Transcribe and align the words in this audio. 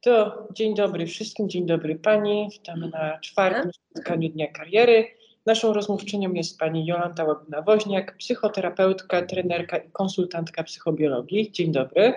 To 0.00 0.46
dzień 0.52 0.74
dobry 0.74 1.06
wszystkim, 1.06 1.48
dzień 1.48 1.66
dobry 1.66 1.94
Pani. 1.94 2.48
Witamy 2.52 2.88
na 2.88 3.18
czwartym 3.18 3.72
spotkaniu 3.72 4.28
Dnia 4.28 4.52
Kariery. 4.52 5.08
Naszą 5.46 5.72
rozmówczynią 5.72 6.32
jest 6.32 6.58
Pani 6.58 6.86
Jolanta 6.86 7.24
Łabyna-Woźniak, 7.24 8.16
psychoterapeutka, 8.16 9.22
trenerka 9.22 9.76
i 9.76 9.90
konsultantka 9.90 10.64
psychobiologii. 10.64 11.52
Dzień 11.52 11.72
dobry. 11.72 12.14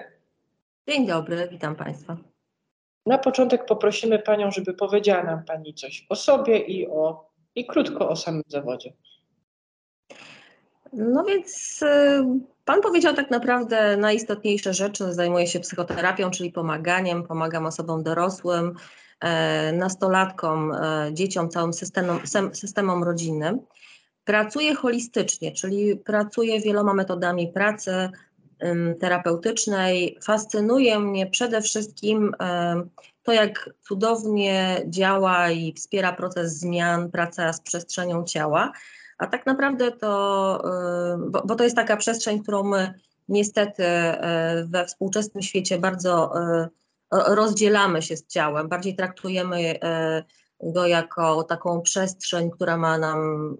Dzień 0.88 1.07
dobry, 1.07 1.47
witam 1.51 1.75
Państwa. 1.75 2.17
Na 3.05 3.17
początek 3.17 3.65
poprosimy 3.65 4.20
Panią, 4.20 4.52
żeby 4.52 4.73
powiedziała 4.73 5.23
nam 5.23 5.45
Pani 5.45 5.73
coś 5.73 6.05
o 6.09 6.15
sobie 6.15 6.57
i, 6.57 6.88
o, 6.88 7.29
i 7.55 7.65
krótko 7.65 8.09
o 8.09 8.15
samym 8.15 8.43
zawodzie. 8.47 8.93
No 10.94 11.23
więc 11.23 11.82
y, 11.82 12.23
Pan 12.66 12.82
powiedział 12.82 13.14
tak 13.14 13.32
naprawdę 13.32 13.98
najistotniejsze 13.98 14.73
rzeczy. 14.73 15.14
Zajmuję 15.14 15.48
się 15.48 15.60
psychoterapią, 15.60 16.32
czyli 16.32 16.52
pomaganiem. 16.52 17.23
Pomagam 17.23 17.66
osobom 17.66 18.04
dorosłym, 18.04 18.75
e, 19.20 19.71
nastolatkom, 19.71 20.71
e, 20.71 21.10
dzieciom, 21.14 21.50
całym 21.50 21.74
systemom, 21.74 22.20
systemom 22.54 23.04
rodzinnym. 23.04 23.60
Pracuję 24.25 24.75
holistycznie, 24.75 25.51
czyli 25.51 25.96
pracuję 25.96 26.61
wieloma 26.61 26.93
metodami 26.93 27.48
pracy 27.48 28.10
terapeutycznej. 29.00 30.18
Fascynuje 30.23 31.00
mnie 31.00 31.28
przede 31.28 31.62
wszystkim 31.62 32.36
to, 33.23 33.34
jak 33.34 33.70
cudownie 33.81 34.81
działa 34.88 35.50
i 35.50 35.73
wspiera 35.73 36.14
proces 36.14 36.59
zmian 36.59 37.12
praca 37.12 37.53
z 37.53 37.62
przestrzenią 37.62 38.23
ciała 38.23 38.72
a 39.17 39.27
tak 39.27 39.45
naprawdę 39.45 39.91
to, 39.91 40.63
y, 41.16 41.30
bo, 41.30 41.41
bo 41.45 41.55
to 41.55 41.63
jest 41.63 41.75
taka 41.75 41.97
przestrzeń, 41.97 42.44
którą 42.44 42.63
my 42.63 42.94
niestety 43.30 43.83
y, 43.83 44.66
we 44.66 44.86
współczesnym 44.86 45.41
świecie 45.41 45.77
bardzo 45.77 46.33
y, 46.63 46.67
rozdzielamy 47.11 48.02
się 48.02 48.17
z 48.17 48.27
ciałem, 48.27 48.69
bardziej 48.69 48.95
traktujemy 48.95 49.80
go 50.63 50.88
jako 50.88 51.44
taką 51.44 51.81
przestrzeń, 51.81 52.52
która 52.52 52.78
ma 52.78 52.97
nam 52.97 53.58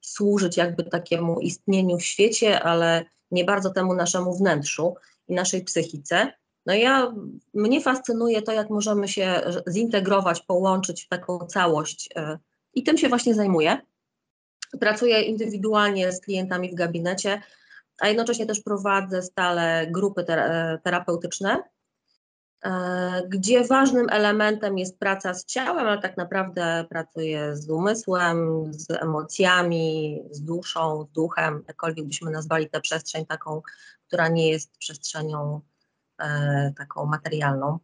służyć 0.00 0.56
jakby 0.56 0.84
takiemu 0.84 1.40
istnieniu 1.40 1.98
w 1.98 2.04
świecie, 2.04 2.62
ale 2.62 3.04
nie 3.30 3.44
bardzo 3.44 3.70
temu 3.70 3.94
naszemu 3.94 4.36
wnętrzu 4.36 4.94
i 5.28 5.34
naszej 5.34 5.64
psychice. 5.64 6.32
No 6.66 6.74
ja, 6.74 7.14
mnie 7.54 7.80
fascynuje 7.80 8.42
to, 8.42 8.52
jak 8.52 8.70
możemy 8.70 9.08
się 9.08 9.40
zintegrować, 9.68 10.40
połączyć 10.40 11.04
w 11.04 11.08
taką 11.08 11.38
całość 11.38 12.08
i 12.74 12.82
tym 12.82 12.98
się 12.98 13.08
właśnie 13.08 13.34
zajmuję. 13.34 13.78
Pracuję 14.80 15.22
indywidualnie 15.22 16.12
z 16.12 16.20
klientami 16.20 16.70
w 16.70 16.74
gabinecie, 16.74 17.42
a 17.98 18.08
jednocześnie 18.08 18.46
też 18.46 18.60
prowadzę 18.60 19.22
stale 19.22 19.86
grupy 19.90 20.24
terapeutyczne, 20.82 21.62
e, 22.64 23.22
gdzie 23.28 23.64
ważnym 23.64 24.06
elementem 24.10 24.78
jest 24.78 24.98
praca 24.98 25.34
z 25.34 25.44
ciałem, 25.44 25.86
ale 25.86 26.02
tak 26.02 26.16
naprawdę 26.16 26.84
pracuję 26.88 27.56
z 27.56 27.70
umysłem, 27.70 28.66
z 28.74 28.90
emocjami, 28.90 30.22
z 30.30 30.42
duszą, 30.42 31.06
z 31.10 31.12
duchem, 31.12 31.64
jakkolwiek 31.68 32.06
byśmy 32.06 32.30
nazwali 32.30 32.70
tę 32.70 32.80
przestrzeń 32.80 33.26
taką, 33.26 33.62
która 34.06 34.28
nie 34.28 34.50
jest 34.50 34.78
przestrzenią 34.78 35.60
e, 36.18 36.72
taką 36.78 37.06
materialną. 37.06 37.78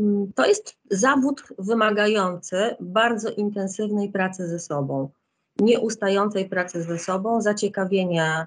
Mm, 0.00 0.32
to 0.32 0.46
jest 0.46 0.76
zawód 0.90 1.42
wymagający 1.58 2.76
bardzo 2.80 3.30
intensywnej 3.30 4.08
pracy 4.08 4.48
ze 4.48 4.58
sobą, 4.58 5.10
nieustającej 5.58 6.48
pracy 6.48 6.82
ze 6.82 6.98
sobą, 6.98 7.40
zaciekawienia 7.40 8.46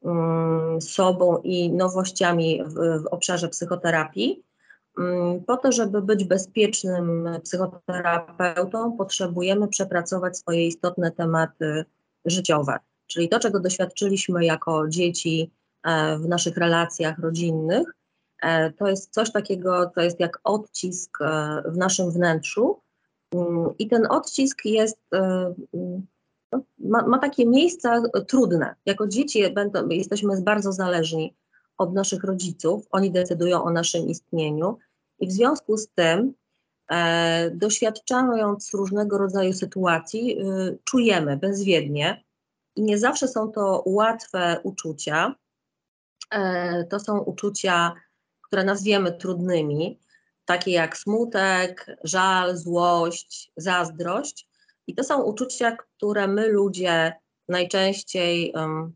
um, 0.00 0.80
sobą 0.80 1.38
i 1.38 1.72
nowościami 1.72 2.62
w, 2.64 3.02
w 3.02 3.06
obszarze 3.06 3.48
psychoterapii. 3.48 4.42
Um, 4.98 5.44
po 5.44 5.56
to, 5.56 5.72
żeby 5.72 6.02
być 6.02 6.24
bezpiecznym 6.24 7.28
psychoterapeutą, 7.42 8.96
potrzebujemy 8.96 9.68
przepracować 9.68 10.38
swoje 10.38 10.66
istotne 10.66 11.10
tematy 11.10 11.84
życiowe, 12.24 12.78
czyli 13.06 13.28
to, 13.28 13.38
czego 13.38 13.60
doświadczyliśmy 13.60 14.44
jako 14.44 14.88
dzieci 14.88 15.50
e, 15.84 16.18
w 16.18 16.28
naszych 16.28 16.56
relacjach 16.56 17.18
rodzinnych, 17.18 17.94
to 18.78 18.88
jest 18.88 19.12
coś 19.12 19.32
takiego, 19.32 19.90
to 19.94 20.00
jest 20.00 20.20
jak 20.20 20.40
odcisk 20.44 21.18
e, 21.20 21.62
w 21.66 21.76
naszym 21.76 22.10
wnętrzu. 22.10 22.80
Mm, 23.34 23.68
I 23.78 23.88
ten 23.88 24.06
odcisk 24.10 24.64
jest, 24.64 24.98
e, 25.14 25.54
mm, 25.74 26.06
no, 26.52 26.62
ma, 26.78 27.06
ma 27.06 27.18
takie 27.18 27.46
miejsca 27.46 28.02
trudne. 28.28 28.74
Jako 28.86 29.08
dzieci 29.08 29.50
będą, 29.50 29.88
jesteśmy 29.88 30.42
bardzo 30.42 30.72
zależni 30.72 31.36
od 31.78 31.94
naszych 31.94 32.24
rodziców, 32.24 32.86
oni 32.90 33.10
decydują 33.10 33.64
o 33.64 33.70
naszym 33.70 34.08
istnieniu 34.08 34.78
i 35.18 35.26
w 35.26 35.32
związku 35.32 35.76
z 35.76 35.88
tym, 35.88 36.34
e, 36.90 37.50
doświadczając 37.50 38.74
różnego 38.74 39.18
rodzaju 39.18 39.52
sytuacji, 39.52 40.38
czujemy 40.84 41.36
bezwiednie 41.36 42.24
i 42.76 42.82
nie 42.82 42.98
zawsze 42.98 43.28
są 43.28 43.52
to 43.52 43.82
łatwe 43.86 44.60
uczucia. 44.62 45.34
E, 46.30 46.84
to 46.84 47.00
są 47.00 47.18
uczucia 47.18 47.94
które 48.52 48.64
nazwiemy 48.64 49.12
trudnymi, 49.12 49.98
takie 50.44 50.70
jak 50.70 50.96
smutek, 50.96 51.96
żal, 52.04 52.56
złość, 52.56 53.52
zazdrość. 53.56 54.48
I 54.86 54.94
to 54.94 55.04
są 55.04 55.22
uczucia, 55.22 55.76
które 55.76 56.28
my 56.28 56.48
ludzie 56.48 57.12
najczęściej 57.48 58.52
um, 58.54 58.94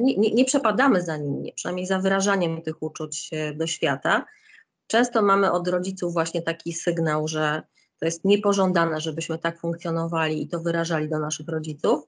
nie, 0.00 0.16
nie, 0.16 0.30
nie, 0.34 0.44
przepadamy 0.44 1.02
za 1.02 1.16
nimi, 1.16 1.52
przynajmniej 1.52 1.86
za 1.86 1.98
wyrażaniem 1.98 2.62
tych 2.62 2.82
uczuć 2.82 3.30
do 3.54 3.66
świata. 3.66 4.24
Często 4.86 5.22
mamy 5.22 5.52
od 5.52 5.68
rodziców 5.68 6.12
właśnie 6.12 6.42
taki 6.42 6.72
sygnał, 6.72 7.28
że 7.28 7.62
to 7.98 8.06
jest 8.06 8.24
niepożądane, 8.24 9.00
żebyśmy 9.00 9.38
tak 9.38 9.60
funkcjonowali 9.60 10.42
i 10.42 10.48
to 10.48 10.60
wyrażali 10.60 11.08
do 11.08 11.18
naszych 11.18 11.48
rodziców. 11.48 12.04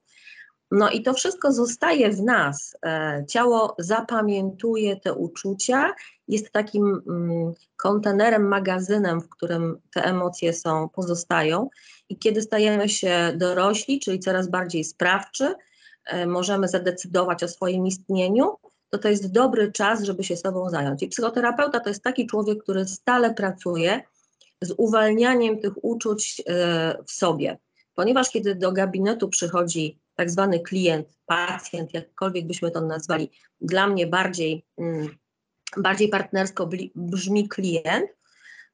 No 0.71 0.89
i 0.89 1.01
to 1.01 1.13
wszystko 1.13 1.51
zostaje 1.53 2.11
w 2.11 2.21
nas. 2.21 2.77
E, 2.85 3.25
ciało 3.27 3.75
zapamiętuje 3.79 4.99
te 4.99 5.13
uczucia, 5.13 5.93
jest 6.27 6.51
takim 6.51 7.01
mm, 7.07 7.53
kontenerem, 7.75 8.47
magazynem, 8.47 9.21
w 9.21 9.29
którym 9.29 9.81
te 9.93 10.03
emocje 10.03 10.53
są, 10.53 10.89
pozostają. 10.89 11.69
I 12.09 12.17
kiedy 12.17 12.41
stajemy 12.41 12.89
się 12.89 13.33
dorośli, 13.35 13.99
czyli 13.99 14.19
coraz 14.19 14.49
bardziej 14.49 14.83
sprawczy, 14.83 15.55
e, 16.05 16.25
możemy 16.25 16.67
zadecydować 16.67 17.43
o 17.43 17.47
swoim 17.47 17.87
istnieniu, 17.87 18.57
to 18.89 18.97
to 18.97 19.09
jest 19.09 19.31
dobry 19.31 19.71
czas, 19.71 20.03
żeby 20.03 20.23
się 20.23 20.37
sobą 20.37 20.69
zająć. 20.69 21.03
I 21.03 21.07
psychoterapeuta 21.07 21.79
to 21.79 21.89
jest 21.89 22.03
taki 22.03 22.27
człowiek, 22.27 22.63
który 22.63 22.85
stale 22.85 23.33
pracuje 23.33 24.01
z 24.61 24.73
uwalnianiem 24.77 25.59
tych 25.59 25.83
uczuć 25.83 26.41
e, 26.47 26.97
w 27.05 27.11
sobie. 27.11 27.57
Ponieważ 27.95 28.29
kiedy 28.29 28.55
do 28.55 28.71
gabinetu 28.71 29.29
przychodzi 29.29 29.99
tak 30.19 30.29
zwany 30.29 30.59
klient, 30.59 31.07
pacjent, 31.25 31.93
jakkolwiek 31.93 32.47
byśmy 32.47 32.71
to 32.71 32.81
nazwali, 32.81 33.31
dla 33.61 33.87
mnie 33.87 34.07
bardziej, 34.07 34.65
mm, 34.77 35.15
bardziej 35.77 36.09
partnersko 36.09 36.69
brzmi 36.95 37.49
klient, 37.49 38.09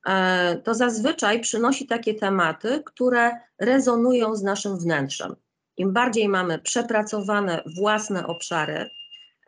e, 0.08 0.56
to 0.64 0.74
zazwyczaj 0.74 1.42
przynosi 1.42 1.88
takie 1.88 2.14
tematy, 2.14 2.84
które 2.86 3.32
rezonują 3.60 4.36
z 4.36 4.44
naszym 4.44 4.78
wnętrzem. 4.78 5.36
Im 5.78 5.94
bardziej 5.94 6.30
mamy 6.30 6.60
przepracowane 6.60 7.64
własne 7.78 8.28
obszary 8.28 8.90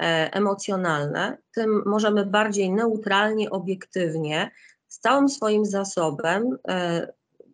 e, 0.01 0.33
emocjonalne, 0.33 1.37
tym 1.51 1.83
możemy 1.85 2.25
bardziej 2.25 2.71
neutralnie, 2.71 3.49
obiektywnie, 3.49 4.51
z 4.87 4.99
całym 4.99 5.29
swoim 5.29 5.65
zasobem 5.65 6.57
e, 6.67 7.07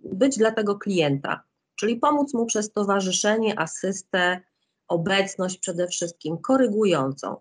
być 0.03 0.37
dla 0.37 0.51
tego 0.51 0.75
klienta 0.75 1.43
czyli 1.75 1.95
pomóc 1.95 2.33
mu 2.33 2.45
przez 2.45 2.71
towarzyszenie, 2.71 3.59
asystę, 3.59 4.41
obecność 4.87 5.57
przede 5.57 5.87
wszystkim, 5.87 6.37
korygującą. 6.37 7.35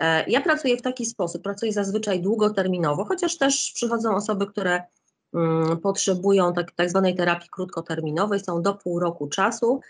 E, 0.00 0.30
ja 0.30 0.40
pracuję 0.40 0.76
w 0.76 0.82
taki 0.82 1.06
sposób, 1.06 1.42
pracuję 1.42 1.72
zazwyczaj 1.72 2.20
długoterminowo, 2.20 3.04
chociaż 3.04 3.38
też 3.38 3.72
przychodzą 3.74 4.14
osoby, 4.14 4.46
które 4.46 4.82
mm, 5.34 5.78
potrzebują 5.78 6.52
tak, 6.52 6.72
tak 6.72 6.90
zwanej 6.90 7.14
terapii 7.14 7.48
krótkoterminowej, 7.50 8.40
są 8.40 8.62
do 8.62 8.74
pół 8.74 9.00
roku 9.00 9.28
czasu, 9.28 9.80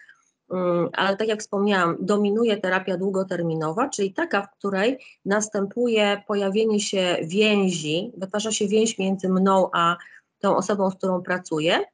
mm, 0.51 0.89
ale 0.93 1.17
tak 1.17 1.29
jak 1.29 1.41
wspomniałam, 1.41 1.97
dominuje 2.01 2.57
terapia 2.57 2.97
długoterminowa, 2.97 3.89
czyli 3.89 4.13
taka, 4.13 4.43
w 4.43 4.51
której 4.59 4.99
następuje 5.25 6.23
pojawienie 6.27 6.81
się 6.81 7.17
więzi, 7.23 8.13
wytwarza 8.17 8.53
się 8.53 8.69
więź 8.69 8.99
między 8.99 9.29
mną 9.29 9.71
a 9.73 9.97
tą 10.39 10.57
osobą, 10.57 10.91
z 10.91 10.95
którą 10.95 11.23
pracuję, 11.23 11.85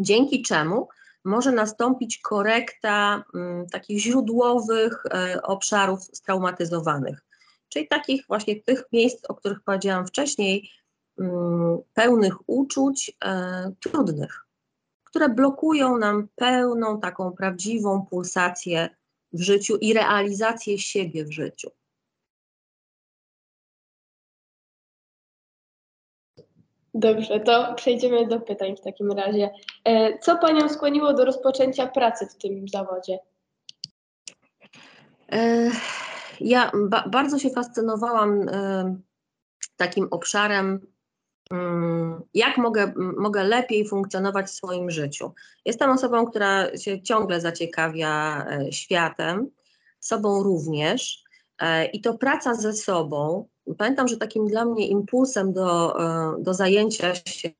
dzięki 0.00 0.42
czemu 0.42 0.88
może 1.24 1.52
nastąpić 1.52 2.18
korekta 2.18 3.24
mm, 3.34 3.66
takich 3.66 3.98
źródłowych 3.98 5.06
e, 5.06 5.42
obszarów 5.42 6.04
straumatyzowanych, 6.04 7.24
czyli 7.68 7.88
takich 7.88 8.26
właśnie 8.26 8.62
tych 8.62 8.84
miejsc, 8.92 9.24
o 9.28 9.34
których 9.34 9.60
powiedziałam 9.60 10.06
wcześniej, 10.06 10.70
mm, 11.18 11.78
pełnych 11.94 12.48
uczuć 12.48 13.16
e, 13.24 13.72
trudnych, 13.80 14.46
które 15.04 15.28
blokują 15.28 15.98
nam 15.98 16.28
pełną 16.36 17.00
taką 17.00 17.32
prawdziwą 17.32 18.06
pulsację 18.10 18.88
w 19.32 19.42
życiu 19.42 19.76
i 19.76 19.92
realizację 19.92 20.78
siebie 20.78 21.24
w 21.24 21.32
życiu. 21.32 21.70
Dobrze, 26.94 27.40
to 27.40 27.74
przejdziemy 27.74 28.26
do 28.26 28.40
pytań 28.40 28.76
w 28.76 28.80
takim 28.80 29.12
razie. 29.12 29.50
E, 29.84 30.18
Co 30.18 30.38
Panią 30.38 30.68
skłoniło 30.68 31.12
do 31.12 31.24
rozpoczęcia 31.24 31.86
pracy 31.86 32.26
w 32.26 32.36
tym 32.36 32.68
zawodzie? 32.68 33.18
E, 35.32 35.70
Ja 36.40 36.70
ba 36.74 37.08
bardzo 37.08 37.38
się 37.38 37.50
fascynowałam 37.50 38.48
e, 38.48 38.96
takim 39.76 40.08
obszarem, 40.10 40.86
mm, 41.50 42.22
jak 42.34 42.58
mogę, 42.58 42.92
mogę 42.96 43.44
lepiej 43.44 43.88
funkcjonować 43.88 44.46
w 44.46 44.54
swoim 44.54 44.90
życiu. 44.90 45.32
Jestem 45.64 45.90
osobą, 45.90 46.26
która 46.26 46.76
się 46.76 47.02
ciągle 47.02 47.40
zaciekawia 47.40 48.46
światem, 48.70 49.50
sobą 50.00 50.42
również. 50.42 51.24
I 51.92 52.00
to 52.00 52.18
praca 52.18 52.54
ze 52.54 52.72
sobą. 52.72 53.48
Pamiętam, 53.78 54.08
że 54.08 54.16
takim 54.16 54.46
dla 54.46 54.64
mnie 54.64 54.88
impulsem 54.88 55.52
do, 55.52 56.00
e, 56.00 56.34
do 56.42 56.54
zajęcia 56.54 57.14
się 57.14 57.50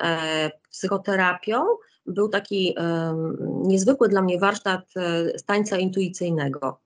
e, 0.00 0.50
psychoterapią 0.70 1.64
był 2.06 2.28
taki 2.28 2.74
em, 2.76 3.36
niezwykły 3.62 4.08
dla 4.08 4.22
mnie 4.22 4.38
warsztat 4.38 4.84
e, 4.96 5.32
tańca 5.46 5.78
intuicyjnego 5.78 6.80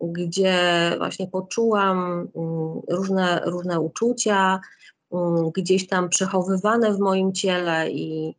gdzie 0.00 0.56
właśnie 0.98 1.28
poczułam 1.28 2.28
mm, 2.36 2.80
różne, 2.88 3.40
różne 3.44 3.80
uczucia, 3.80 4.60
mm, 5.12 5.50
gdzieś 5.50 5.86
tam 5.86 6.08
przechowywane 6.08 6.92
w 6.94 6.98
moim 6.98 7.32
ciele 7.32 7.90
i 7.90 8.34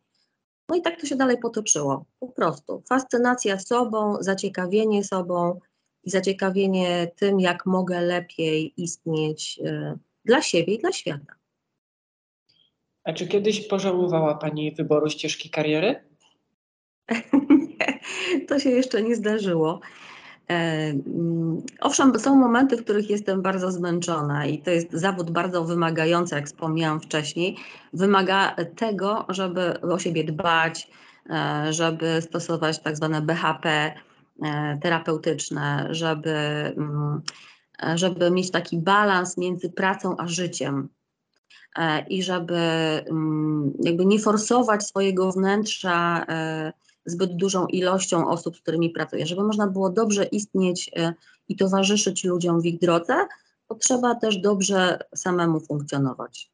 no 0.68 0.76
i 0.76 0.82
tak 0.82 1.00
to 1.00 1.06
się 1.06 1.16
dalej 1.16 1.38
potoczyło. 1.38 2.04
Po 2.20 2.28
prostu 2.28 2.82
fascynacja 2.88 3.58
sobą, 3.58 4.16
zaciekawienie 4.20 5.04
sobą 5.04 5.60
i 6.04 6.10
zaciekawienie 6.10 7.10
tym, 7.16 7.40
jak 7.40 7.66
mogę 7.66 8.00
lepiej 8.00 8.72
istnieć 8.76 9.60
y, 9.64 9.98
dla 10.24 10.42
siebie 10.42 10.74
i 10.74 10.78
dla 10.78 10.92
świata. 10.92 11.34
A 13.04 13.12
czy 13.12 13.26
kiedyś 13.26 13.68
pożałowała 13.68 14.34
Pani 14.34 14.72
wyboru 14.72 15.10
ścieżki 15.10 15.50
kariery? 15.50 16.04
to 18.48 18.58
się 18.58 18.70
jeszcze 18.70 19.02
nie 19.02 19.16
zdarzyło. 19.16 19.80
E, 20.50 20.54
mm, 20.90 21.62
Owszem, 21.80 22.18
są 22.18 22.36
momenty, 22.36 22.76
w 22.76 22.84
których 22.84 23.10
jestem 23.10 23.42
bardzo 23.42 23.72
zmęczona 23.72 24.46
i 24.46 24.58
to 24.58 24.70
jest 24.70 24.92
zawód 24.92 25.30
bardzo 25.30 25.64
wymagający, 25.64 26.34
jak 26.34 26.46
wspomniałam 26.46 27.00
wcześniej. 27.00 27.56
Wymaga 27.92 28.56
tego, 28.76 29.26
żeby 29.28 29.80
o 29.80 29.98
siebie 29.98 30.24
dbać, 30.24 30.90
e, 31.30 31.72
żeby 31.72 32.22
stosować 32.22 32.78
tak 32.78 32.96
zwane 32.96 33.22
BHP 33.22 33.68
e, 33.70 33.94
terapeutyczne, 34.82 35.88
żeby, 35.90 36.30
mm, 36.76 37.22
e, 37.82 37.98
żeby 37.98 38.30
mieć 38.30 38.50
taki 38.50 38.78
balans 38.78 39.36
między 39.36 39.70
pracą 39.70 40.16
a 40.16 40.28
życiem. 40.28 40.88
E, 41.76 42.06
I 42.06 42.22
żeby 42.22 42.56
mm, 42.56 43.72
jakby 43.80 44.06
nie 44.06 44.18
forsować 44.18 44.86
swojego 44.86 45.32
wnętrza 45.32 46.24
e, 46.28 46.72
zbyt 47.06 47.36
dużą 47.36 47.66
ilością 47.66 48.28
osób, 48.28 48.56
z 48.56 48.60
którymi 48.60 48.90
pracuję. 48.90 49.26
Żeby 49.26 49.42
można 49.42 49.66
było 49.66 49.90
dobrze 49.90 50.24
istnieć 50.24 50.90
e, 50.96 51.14
i 51.48 51.56
towarzyszyć 51.56 52.24
ludziom 52.24 52.60
w 52.60 52.66
ich 52.66 52.78
drodze, 52.78 53.14
to 53.68 53.74
trzeba 53.74 54.14
też 54.14 54.36
dobrze 54.36 54.98
samemu 55.14 55.60
funkcjonować. 55.60 56.51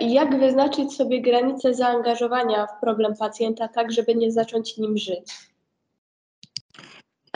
Jak 0.00 0.38
wyznaczyć 0.38 0.96
sobie 0.96 1.22
granice 1.22 1.74
zaangażowania 1.74 2.66
w 2.66 2.80
problem 2.80 3.16
pacjenta, 3.16 3.68
tak 3.68 3.92
żeby 3.92 4.14
nie 4.14 4.32
zacząć 4.32 4.76
nim 4.76 4.98
żyć? 4.98 5.50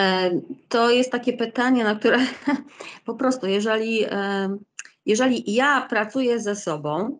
E, 0.01 0.31
To 0.69 0.91
jest 0.91 1.13
takie 1.13 1.33
pytanie, 1.33 1.85
na 1.85 1.95
które 1.95 2.19
po 3.07 3.15
prostu, 3.15 3.47
jeżeli, 3.47 4.05
e, 4.05 4.57
jeżeli 5.07 5.55
ja 5.55 5.87
pracuję 5.91 6.41
ze 6.41 6.57
sobą, 6.57 7.19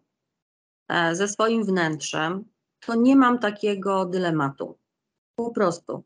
e, 0.89 1.15
ze 1.17 1.29
swoim 1.29 1.65
wnętrzem, 1.65 2.45
to 2.81 2.95
nie 2.95 3.17
mam 3.17 3.39
takiego 3.39 4.05
dylematu. 4.05 4.79
Po 5.37 5.51
prostu. 5.51 6.03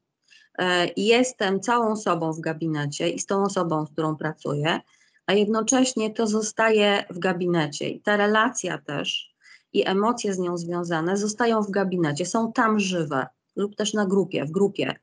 E, 0.58 0.88
Jestem 0.96 1.60
całą 1.60 1.96
sobą 1.96 2.32
w 2.32 2.40
gabinecie 2.40 3.10
i 3.10 3.18
z 3.18 3.26
tą 3.26 3.42
osobą, 3.42 3.86
z 3.86 3.90
którą 3.90 4.16
pracuję, 4.16 4.80
a 5.26 5.32
jednocześnie 5.32 6.10
to 6.10 6.26
zostaje 6.26 7.04
w 7.10 7.18
gabinecie 7.18 7.88
i 7.88 8.00
ta 8.00 8.16
relacja 8.16 8.78
też 8.78 9.34
i 9.72 9.88
emocje 9.88 10.34
z 10.34 10.38
nią 10.38 10.56
związane 10.56 11.16
zostają 11.16 11.62
w 11.62 11.70
gabinecie, 11.70 12.26
są 12.26 12.52
tam 12.52 12.80
żywe 12.80 13.26
lub 13.56 13.76
też 13.76 13.94
na 13.94 14.06
grupie, 14.06 14.44
w 14.44 14.50
grupie. 14.50 14.94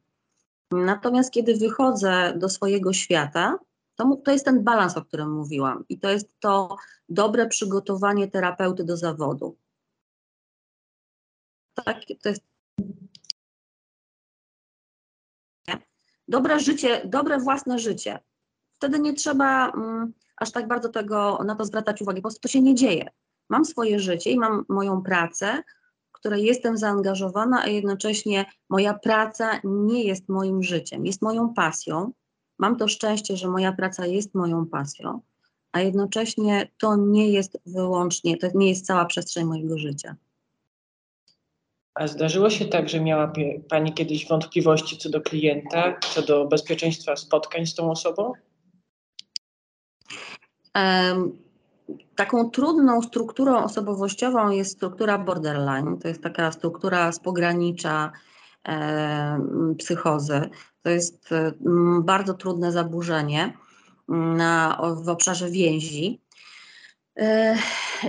Natomiast 0.72 1.31
kiedy 1.31 1.56
wychodzę 1.56 2.34
do 2.38 2.50
swojego 2.50 2.94
świata, 2.94 3.60
to, 3.96 4.22
to 4.25 4.31
jest 4.31 4.46
ten 4.46 4.64
balans, 4.64 4.98
o 4.98 5.06
którym 5.06 5.31
mówiłam, 5.31 5.86
i 5.90 6.00
to 6.00 6.10
jest 6.10 6.40
to 6.40 6.78
dobre 7.10 7.48
przygotowanie 7.48 8.28
terapeuty 8.28 8.84
do 8.84 8.98
zawodu. 8.98 9.58
Tak, 11.74 11.98
to 12.22 12.30
jest 12.30 12.42
dobre 16.28 16.60
życie, 16.60 17.02
dobre 17.06 17.40
własne 17.40 17.80
życie. 17.80 18.20
Wtedy 18.78 19.00
nie 19.00 19.14
trzeba 19.14 19.70
mm, 19.70 20.14
aż 20.38 20.52
tak 20.52 20.68
bardzo 20.68 20.90
tego, 20.90 21.40
na 21.46 21.56
to 21.56 21.66
zwracać 21.66 22.02
uwagi, 22.02 22.22
po 22.22 22.28
prostu 22.28 22.42
to 22.42 22.48
się 22.48 22.62
nie 22.62 22.75
dzieje. 22.75 23.10
Mam 23.50 23.66
swoje 23.66 24.00
życie 24.00 24.31
i 24.31 24.38
mam 24.38 24.66
moją 24.70 25.02
pracę, 25.02 25.64
w 26.10 26.12
której 26.12 26.44
jestem 26.44 26.78
zaangażowana, 26.78 27.62
a 27.64 27.68
jednocześnie 27.68 28.46
moja 28.70 28.94
praca 28.94 29.60
nie 29.64 30.04
jest 30.04 30.30
moim 30.30 30.64
życiem, 30.64 31.06
jest 31.06 31.22
moją 31.22 31.54
pasją. 31.54 32.12
Mam 32.60 32.78
to 32.78 32.88
szczęście, 32.88 33.38
że 33.38 33.48
moja 33.48 33.74
praca 33.74 34.06
jest 34.06 34.36
moją 34.36 34.66
pasją, 34.66 35.22
a 35.72 35.80
jednocześnie 35.80 36.72
to 36.78 36.96
nie 36.96 37.30
jest 37.30 37.58
wyłącznie, 37.66 38.38
to 38.38 38.48
nie 38.56 38.70
jest 38.70 38.86
cała 38.86 39.06
przestrzeń 39.06 39.46
mojego 39.46 39.78
życia. 39.78 40.16
A 41.94 42.08
zdarzyło 42.08 42.50
się 42.50 42.66
tak, 42.66 42.90
że 42.90 43.00
miała 43.00 43.34
Pani 43.70 43.94
kiedyś 43.94 44.28
wątpliwości 44.28 44.98
co 44.98 45.10
do 45.10 45.22
klienta, 45.22 46.00
co 46.14 46.22
do 46.22 46.46
bezpieczeństwa 46.46 47.16
spotkań 47.16 47.66
z 47.66 47.75
tą 47.75 47.92
osobą? 47.92 48.34
Taką 52.16 52.50
trudną 52.50 53.02
strukturą 53.02 53.64
osobowościową 53.64 54.50
jest 54.50 54.72
struktura 54.72 55.18
borderline. 55.18 55.98
To 55.98 56.08
jest 56.08 56.24
taka 56.24 56.52
struktura 56.52 57.12
z 57.12 57.20
pogranicza 57.20 58.12
psychozy. 59.78 60.50
To 60.81 60.90
jest 60.90 61.31
em, 61.31 62.04
bardzo 62.04 62.34
trudne 62.34 62.72
zaburzenie 62.72 63.54
mm, 64.10 64.38
na, 64.38 64.81
w 65.04 65.10
obszarze 65.10 65.50
więzi. 65.50 66.22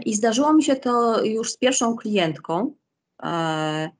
I 0.04 0.14
zdarzyło 0.14 0.52
mi 0.52 0.62
się 0.62 0.76
to 0.76 1.24
już 1.24 1.52
z 1.52 1.56
pierwszą 1.56 1.96
klientką. 1.96 2.74
E, 3.22 3.90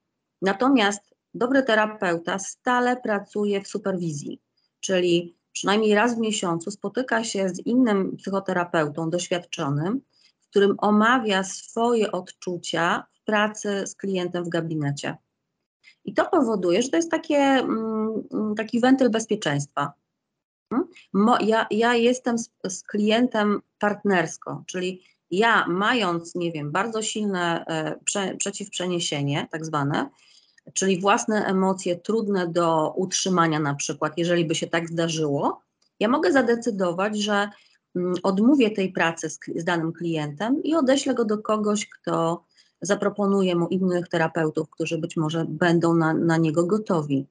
Natomiast 0.44 1.14
dobry 1.34 1.62
terapeuta 1.62 2.38
stale 2.38 2.96
pracuje 2.96 3.60
w 3.60 3.68
superwizji, 3.68 4.40
czyli 4.80 5.36
przynajmniej 5.54 5.94
raz 5.94 6.16
w 6.16 6.20
miesiącu 6.20 6.70
spotyka 6.70 7.24
się 7.24 7.48
z 7.48 7.66
innym 7.66 8.16
psychoterapeutą 8.16 9.10
doświadczonym, 9.10 10.00
z 10.40 10.46
którym 10.46 10.74
omawia 10.78 11.44
swoje 11.44 12.12
odczucia 12.12 13.06
w 13.12 13.24
pracy 13.24 13.86
z 13.86 13.94
klientem 13.94 14.44
w 14.44 14.48
gabinecie. 14.48 15.16
I 16.04 16.14
to 16.14 16.24
powoduje, 16.24 16.82
że 16.82 16.88
to 16.88 16.96
jest 16.96 17.10
takie, 17.10 17.36
mm, 17.36 18.54
taki 18.56 18.80
wentyl 18.80 19.10
bezpieczeństwa. 19.10 19.92
Ja, 21.40 21.66
ja 21.70 21.94
jestem 21.94 22.38
z, 22.38 22.50
z 22.68 22.82
klientem 22.82 23.60
partnersko, 23.78 24.64
czyli 24.66 25.02
ja 25.30 25.66
mając, 25.68 26.34
nie 26.34 26.52
wiem, 26.52 26.72
bardzo 26.72 27.02
silne 27.02 27.64
e, 27.66 27.98
prze, 28.04 28.34
przeciwprzeniesienie, 28.36 29.48
tak 29.50 29.66
zwane, 29.66 30.10
czyli 30.72 31.00
własne 31.00 31.46
emocje 31.46 31.96
trudne 31.96 32.48
do 32.48 32.92
utrzymania 32.96 33.60
na 33.60 33.74
przykład, 33.74 34.12
jeżeli 34.16 34.44
by 34.44 34.54
się 34.54 34.66
tak 34.66 34.88
zdarzyło, 34.88 35.60
ja 36.00 36.08
mogę 36.08 36.32
zadecydować, 36.32 37.18
że 37.18 37.48
mm, 37.96 38.14
odmówię 38.22 38.70
tej 38.70 38.92
pracy 38.92 39.30
z, 39.30 39.38
z 39.56 39.64
danym 39.64 39.92
klientem 39.92 40.62
i 40.62 40.74
odeślę 40.74 41.14
go 41.14 41.24
do 41.24 41.38
kogoś, 41.38 41.88
kto 41.88 42.44
zaproponuje 42.80 43.56
mu 43.56 43.68
innych 43.68 44.08
terapeutów, 44.08 44.70
którzy 44.70 44.98
być 44.98 45.16
może 45.16 45.44
będą 45.48 45.94
na, 45.94 46.14
na 46.14 46.36
niego 46.36 46.66
gotowi. 46.66 47.26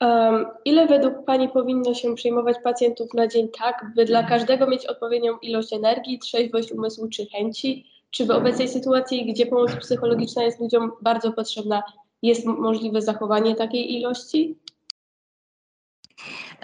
Um, 0.00 0.46
ile 0.64 0.86
według 0.86 1.24
Pani 1.24 1.48
powinno 1.48 1.94
się 1.94 2.14
przyjmować 2.14 2.56
pacjentów 2.64 3.14
na 3.14 3.28
dzień 3.28 3.48
tak, 3.58 3.86
by 3.94 4.04
dla 4.04 4.22
każdego 4.22 4.66
mieć 4.66 4.86
odpowiednią 4.86 5.38
ilość 5.38 5.72
energii, 5.72 6.18
trzeźwość 6.18 6.72
umysłu 6.72 7.08
czy 7.08 7.26
chęci? 7.26 7.95
Czy 8.16 8.26
w 8.26 8.30
obecnej 8.30 8.68
sytuacji, 8.68 9.32
gdzie 9.32 9.46
pomoc 9.46 9.76
psychologiczna 9.76 10.42
jest 10.42 10.60
ludziom 10.60 10.92
bardzo 11.02 11.32
potrzebna, 11.32 11.82
jest 12.22 12.46
możliwe 12.46 13.02
zachowanie 13.02 13.54
takiej 13.54 13.92
ilości? 13.92 14.58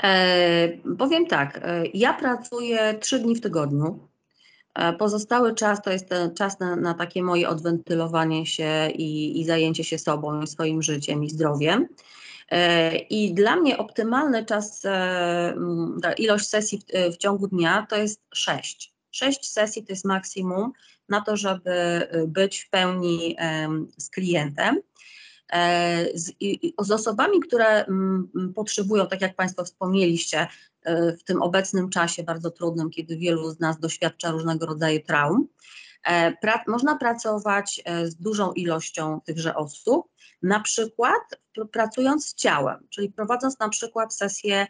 E, 0.02 0.68
powiem 0.99 1.26
tak, 1.26 1.61
e, 1.62 1.85
ja 1.94 2.14
pracuję 2.14 2.99
trzy 3.00 3.18
dni 3.18 3.37
w 3.37 3.40
tygodniu. 3.40 4.09
E, 4.75 4.92
Pozostały 4.92 5.54
czas 5.54 5.82
to 5.82 5.90
jest 5.92 6.09
ten 6.09 6.35
czas 6.35 6.61
na, 6.61 6.76
na 6.76 6.94
takie 6.94 7.23
moje 7.23 7.49
odwentylowanie 7.49 8.47
się 8.47 8.90
i, 8.94 9.40
i 9.40 9.44
zajęcie 9.44 9.85
się 9.85 9.99
sobą, 9.99 10.47
swoim 10.47 10.82
życiem 10.82 11.25
i 11.25 11.30
zdrowiem. 11.30 11.88
E, 12.50 12.97
I 12.97 13.35
dla 13.35 13.56
mnie 13.56 13.78
optymalny 13.78 14.44
czas, 14.44 14.85
e, 14.85 15.54
ilość 16.18 16.49
sesji 16.49 16.78
w, 16.78 17.14
w 17.14 17.16
ciągu 17.16 17.49
dnia 17.49 17.87
to 17.90 17.97
jest 17.97 18.21
6. 18.35 18.92
6 19.12 19.52
sesji 19.52 19.85
to 19.85 19.92
jest 19.92 20.04
maksimum 20.04 20.73
na 21.09 21.21
to, 21.21 21.37
żeby 21.37 22.09
być 22.28 22.61
w 22.61 22.71
pełni 22.71 23.37
z 23.97 24.11
klientem. 24.11 24.81
Z, 26.14 26.33
z, 26.78 26.90
osobami, 26.90 27.40
które 27.40 27.85
potrzebują, 28.54 29.07
tak 29.07 29.21
jak 29.21 29.37
Państwo 29.37 29.64
wspomnieliście, 29.64 30.47
w 31.21 31.25
tym 31.25 31.42
obecnym 31.42 31.90
czasie 31.90 32.23
bardzo 32.23 32.50
trudnym, 32.50 32.90
kiedy 32.90 33.16
wielu 33.16 33.50
z 33.50 33.61
nas 33.61 33.78
doświadcza 33.81 34.31
różnego 34.31 34.66
rodzaju 34.66 35.00
traum, 35.07 35.49
pra, 36.40 36.64
można 36.66 36.97
pracować 36.97 37.83
z 38.04 38.14
dużą 38.14 38.52
ilością 38.52 39.21
tychże 39.25 39.54
osób 39.54 40.12
na 40.42 40.61
przykład 40.61 41.23
pracując 41.73 42.28
z 42.28 42.35
ciałem, 42.35 42.87
czyli 42.90 43.12
prowadząc 43.12 43.59
na 43.59 43.69
przykład 43.69 44.14
sesje, 44.14 44.66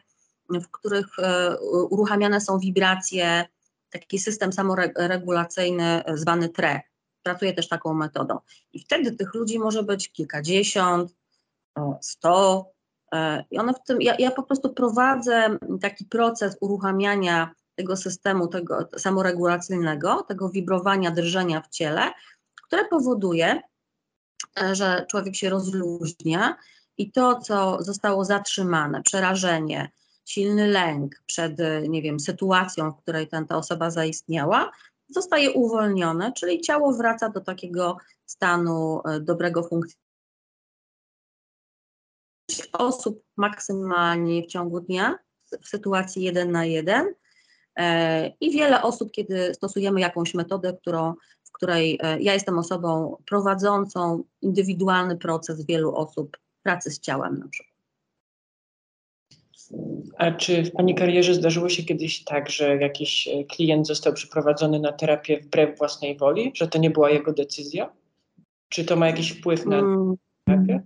w 0.50 0.68
których 0.70 1.18
e, 1.18 1.56
uruchamiane 1.90 2.40
są 2.40 2.58
wibracje, 2.58 3.44
taki 3.92 4.18
system 4.18 4.52
samoregulacyjny 4.52 6.02
zwany 6.14 6.48
TRE. 6.48 6.80
Pracuję 7.22 7.52
też 7.52 7.68
taką 7.68 7.94
metodą. 7.94 8.38
I 8.72 8.80
wtedy 8.80 9.12
tych 9.12 9.34
ludzi 9.34 9.58
może 9.58 9.82
być 9.82 10.12
kilkadziesiąt, 10.12 11.14
sto. 12.00 12.70
E, 13.12 13.44
I 13.50 13.58
one 13.58 13.74
w 13.74 13.82
tym, 13.82 14.02
ja, 14.02 14.16
ja 14.18 14.30
po 14.30 14.42
prostu 14.42 14.74
prowadzę 14.74 15.58
taki 15.80 16.04
proces 16.04 16.56
uruchamiania 16.60 17.54
tego 17.74 17.96
systemu 17.96 18.48
tego 18.48 18.88
samoregulacyjnego, 18.96 20.22
tego 20.22 20.48
wibrowania, 20.48 21.10
drżenia 21.10 21.60
w 21.60 21.68
ciele, 21.68 22.12
które 22.66 22.84
powoduje, 22.84 23.62
E, 24.60 24.74
że 24.74 25.06
człowiek 25.10 25.36
się 25.36 25.50
rozluźnia 25.50 26.56
i 26.98 27.12
to, 27.12 27.40
co 27.40 27.82
zostało 27.82 28.24
zatrzymane, 28.24 29.02
przerażenie, 29.02 29.90
silny 30.24 30.68
lęk 30.68 31.22
przed, 31.26 31.60
e, 31.60 31.88
nie 31.88 32.02
wiem, 32.02 32.20
sytuacją, 32.20 32.92
w 32.92 33.02
której 33.02 33.28
ten, 33.28 33.46
ta 33.46 33.56
osoba 33.56 33.90
zaistniała, 33.90 34.70
zostaje 35.08 35.50
uwolnione, 35.50 36.32
czyli 36.32 36.60
ciało 36.60 36.92
wraca 36.92 37.28
do 37.28 37.40
takiego 37.40 37.96
stanu 38.26 39.00
e, 39.04 39.20
dobrego 39.20 39.62
funkcjonowania. 39.62 40.02
Osób 42.72 43.22
maksymalnie 43.36 44.42
w 44.42 44.46
ciągu 44.46 44.80
dnia 44.80 45.18
w 45.62 45.68
sytuacji 45.68 46.22
jeden 46.22 46.52
na 46.52 46.64
jeden 46.64 47.14
i 48.40 48.50
wiele 48.50 48.82
osób, 48.82 49.12
kiedy 49.12 49.54
stosujemy 49.54 50.00
jakąś 50.00 50.34
metodę, 50.34 50.76
którą 50.80 51.14
której 51.62 51.98
e, 52.02 52.20
ja 52.20 52.34
jestem 52.34 52.58
osobą 52.58 53.16
prowadzącą 53.26 54.24
indywidualny 54.40 55.16
proces 55.16 55.66
wielu 55.66 55.94
osób 55.94 56.38
pracy 56.62 56.90
z 56.90 57.00
ciałem 57.00 57.38
na 57.38 57.48
przykład. 57.48 57.71
A 60.18 60.30
czy 60.30 60.64
w 60.64 60.72
Pani 60.72 60.94
karierze 60.94 61.34
zdarzyło 61.34 61.68
się 61.68 61.82
kiedyś 61.82 62.24
tak, 62.24 62.50
że 62.50 62.76
jakiś 62.76 63.28
e, 63.28 63.44
klient 63.44 63.86
został 63.86 64.12
przyprowadzony 64.12 64.80
na 64.80 64.92
terapię 64.92 65.40
wbrew 65.40 65.78
własnej 65.78 66.16
woli, 66.16 66.52
że 66.54 66.68
to 66.68 66.78
nie 66.78 66.90
była 66.90 67.10
jego 67.10 67.32
decyzja? 67.32 67.92
Czy 68.68 68.84
to 68.84 68.96
ma 68.96 69.06
jakiś 69.06 69.30
wpływ 69.30 69.66
na 69.66 69.78
mm. 69.78 70.14
terapię? 70.46 70.82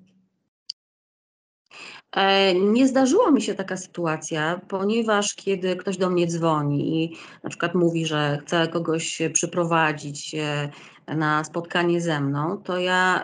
E, 2.13 2.55
nie 2.55 2.89
zdarzyła 2.89 3.31
mi 3.31 3.43
się 3.43 3.55
taka 3.55 3.77
sytuacja, 3.77 4.61
ponieważ 4.69 5.35
kiedy 5.35 5.77
ktoś 5.77 5.97
do 5.97 6.11
mnie 6.11 6.27
dzwoni 6.27 7.05
i 7.05 7.17
na 7.43 7.51
przykład 7.51 7.75
mówi, 7.75 8.07
że 8.07 8.39
chce 8.43 8.69
kogoś 8.69 9.23
przyprowadzić 9.33 10.35
e, 10.35 10.69
na 11.17 11.45
spotkanie 11.45 12.01
ze 12.01 12.21
mną, 12.21 12.63
to 12.65 12.79
ja 12.79 13.23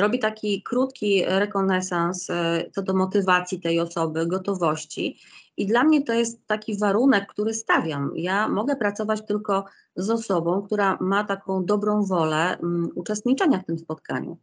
e, 0.00 0.02
robię 0.02 0.18
taki 0.18 0.62
krótki 0.62 1.24
rekonesans 1.26 2.28
co 2.72 2.82
do 2.82 2.94
motywacji 2.94 3.60
tej 3.60 3.80
osoby, 3.80 4.26
gotowości. 4.26 5.20
I 5.56 5.66
dla 5.66 5.84
mnie 5.84 6.02
to 6.02 6.12
jest 6.12 6.46
taki 6.46 6.78
warunek, 6.78 7.26
który 7.26 7.54
stawiam. 7.54 8.12
Ja 8.14 8.48
mogę 8.48 8.76
pracować 8.76 9.26
tylko 9.26 9.64
z 9.96 10.10
osobą, 10.10 10.62
która 10.62 10.98
ma 11.00 11.24
taką 11.24 11.64
dobrą 11.64 12.04
wolę 12.04 12.58
um, 12.62 12.88
uczestniczenia 12.94 13.58
w 13.58 13.64
tym 13.64 13.78
spotkaniu. 13.78 14.38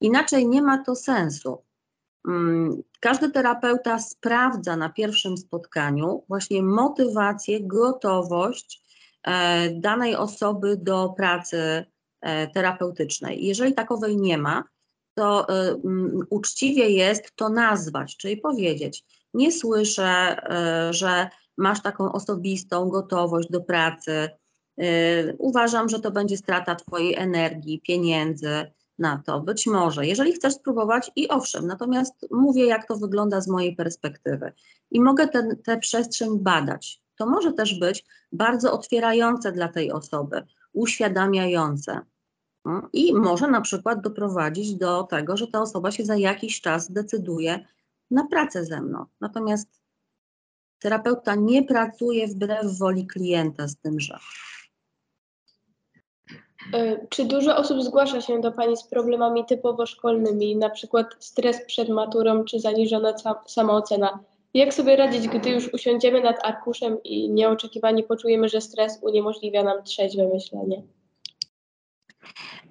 Inaczej 0.00 0.48
nie 0.48 0.62
ma 0.62 0.84
to 0.84 0.96
sensu. 0.96 1.62
Mm, 2.28 2.82
każdy 3.00 3.30
terapeuta 3.30 3.98
sprawdza 3.98 4.76
na 4.76 4.88
pierwszym 4.88 5.36
spotkaniu 5.36 6.24
właśnie 6.28 6.62
motywację, 6.62 7.60
gotowość 7.60 8.82
e, 9.22 9.70
danej 9.70 10.16
osoby 10.16 10.76
do 10.76 11.14
pracy 11.16 11.58
e, 11.58 11.86
terapeutycznej. 12.54 13.44
Jeżeli 13.44 13.74
takowej 13.74 14.16
nie 14.16 14.38
ma, 14.38 14.64
to 15.14 15.48
e, 15.48 15.68
mm, 15.84 16.26
uczciwie 16.30 16.90
jest 16.90 17.36
to 17.36 17.48
nazwać, 17.48 18.16
czyli 18.16 18.36
powiedzieć: 18.36 19.04
Nie 19.34 19.52
słyszę, 19.52 20.36
że 20.90 21.28
masz 21.56 21.82
taką 21.82 22.12
osobistą 22.12 22.88
gotowość 22.88 23.48
do 23.50 23.60
pracy. 23.60 24.28
Uważam, 25.38 25.88
że 25.88 26.00
to 26.00 26.10
będzie 26.10 26.36
strata 26.36 26.74
Twojej 26.74 27.14
energii, 27.14 27.80
pieniędzy, 27.80 28.66
na 28.98 29.22
to, 29.26 29.40
być 29.40 29.66
może, 29.66 30.06
jeżeli 30.06 30.32
chcesz 30.32 30.54
spróbować 30.54 31.10
i 31.16 31.28
owszem, 31.28 31.66
natomiast 31.66 32.14
mówię, 32.30 32.66
jak 32.66 32.88
to 32.88 32.96
wygląda 32.96 33.40
z 33.40 33.48
mojej 33.48 33.76
perspektywy 33.76 34.52
i 34.90 35.00
mogę 35.00 35.28
tę 35.64 35.78
przestrzeń 35.78 36.38
badać. 36.38 37.00
To 37.16 37.26
może 37.26 37.52
też 37.52 37.78
być 37.78 38.04
bardzo 38.32 38.72
otwierające 38.72 39.52
dla 39.52 39.68
tej 39.68 39.92
osoby, 39.92 40.42
uświadamiające. 40.78 42.00
No, 42.64 42.88
I 42.92 43.14
może 43.14 43.48
na 43.48 43.60
przykład 43.60 44.00
doprowadzić 44.00 44.74
do 44.74 45.02
tego, 45.02 45.36
że 45.36 45.46
ta 45.46 45.62
osoba 45.62 45.90
się 45.90 46.04
za 46.04 46.16
jakiś 46.16 46.60
czas 46.60 46.92
decyduje 46.92 47.64
na 48.10 48.26
pracę 48.26 48.64
ze 48.64 48.80
mną. 48.80 49.04
Natomiast 49.20 49.68
terapeuta 50.78 51.34
nie 51.34 51.62
pracuje 51.62 52.28
wbrew 52.28 52.78
woli 52.78 53.06
klienta 53.06 53.68
z 53.68 53.76
tymże. 53.76 54.18
E, 56.72 57.06
czy 57.06 57.24
dużo 57.24 57.56
osób 57.56 57.82
zgłasza 57.82 58.20
się 58.20 58.40
do 58.40 58.52
Pani 58.52 58.76
z 58.76 58.84
problemami 58.84 59.44
typowo 59.46 59.86
szkolnymi, 59.86 60.56
na 60.56 60.70
przykład 60.70 61.06
stres 61.20 61.66
przed 61.66 61.88
maturą 61.88 62.44
czy 62.44 62.60
zaniżona 62.60 63.14
samoocena? 63.46 64.18
Jak 64.54 64.74
sobie 64.74 64.96
radzić, 64.96 65.28
gdy 65.28 65.50
już 65.50 65.74
usiądziemy 65.74 66.20
nad 66.20 66.44
arkuszem 66.44 67.02
i 67.04 67.30
nieoczekiwanie 67.30 68.02
poczujemy, 68.02 68.48
że 68.48 68.60
stres 68.60 68.98
uniemożliwia 69.02 69.62
nam 69.62 69.82
trzeźwe 69.82 70.28
myślenie? 70.34 70.82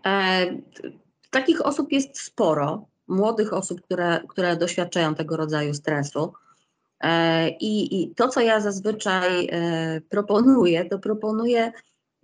E, 0.05 0.45
takich 1.29 1.65
osób 1.65 1.91
jest 1.91 2.19
sporo, 2.19 2.85
młodych 3.07 3.53
osób, 3.53 3.81
które, 3.81 4.21
które 4.27 4.57
doświadczają 4.57 5.15
tego 5.15 5.37
rodzaju 5.37 5.73
stresu. 5.73 6.33
E, 7.01 7.49
i, 7.49 8.01
I 8.01 8.15
to, 8.15 8.27
co 8.27 8.41
ja 8.41 8.61
zazwyczaj 8.61 9.47
e, 9.51 10.01
proponuję, 10.09 10.85
to 10.85 10.99
proponuję 10.99 11.71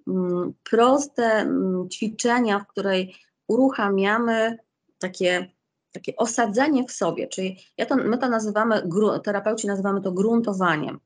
Mm, 0.08 0.54
proste 0.64 1.24
mm, 1.24 1.90
ćwiczenia, 1.90 2.60
w 2.60 2.68
której 2.68 3.16
uruchamiamy 3.48 4.58
takie, 5.00 5.52
takie 5.94 6.16
osadzenie 6.16 6.84
w 6.84 6.92
sobie, 6.92 7.28
czyli 7.28 7.58
ja 7.78 7.86
to, 7.86 7.96
my 7.96 8.18
to 8.18 8.30
nazywamy, 8.30 8.90
terapeuci 9.24 9.68
nazywamy 9.68 10.02
to 10.02 10.12
gruntowaniem. 10.12 11.00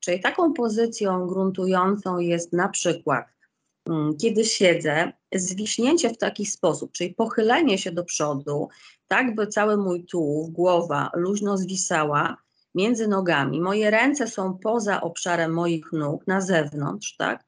Czyli 0.00 0.20
taką 0.20 0.52
pozycją 0.52 1.26
gruntującą 1.26 2.18
jest 2.18 2.52
na 2.52 2.68
przykład, 2.68 3.26
mm, 3.86 4.16
kiedy 4.16 4.44
siedzę, 4.44 5.12
zwiśnięcie 5.34 6.10
w 6.10 6.18
taki 6.18 6.46
sposób, 6.46 6.92
czyli 6.92 7.14
pochylenie 7.14 7.78
się 7.78 7.92
do 7.92 8.04
przodu, 8.04 8.68
tak 9.08 9.34
by 9.34 9.46
cały 9.46 9.76
mój 9.76 10.04
tułów, 10.04 10.50
głowa 10.50 11.10
luźno 11.14 11.58
zwisała 11.58 12.36
między 12.74 13.08
nogami. 13.08 13.60
Moje 13.60 13.90
ręce 13.90 14.28
są 14.28 14.58
poza 14.58 15.00
obszarem 15.00 15.52
moich 15.52 15.92
nóg, 15.92 16.26
na 16.26 16.40
zewnątrz, 16.40 17.16
tak? 17.16 17.44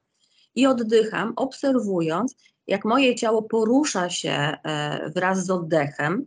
i 0.58 0.66
oddycham, 0.66 1.32
obserwując, 1.36 2.36
jak 2.66 2.84
moje 2.84 3.14
ciało 3.14 3.42
porusza 3.42 4.10
się 4.10 4.30
e, 4.30 5.10
wraz 5.10 5.46
z 5.46 5.50
oddechem, 5.50 6.26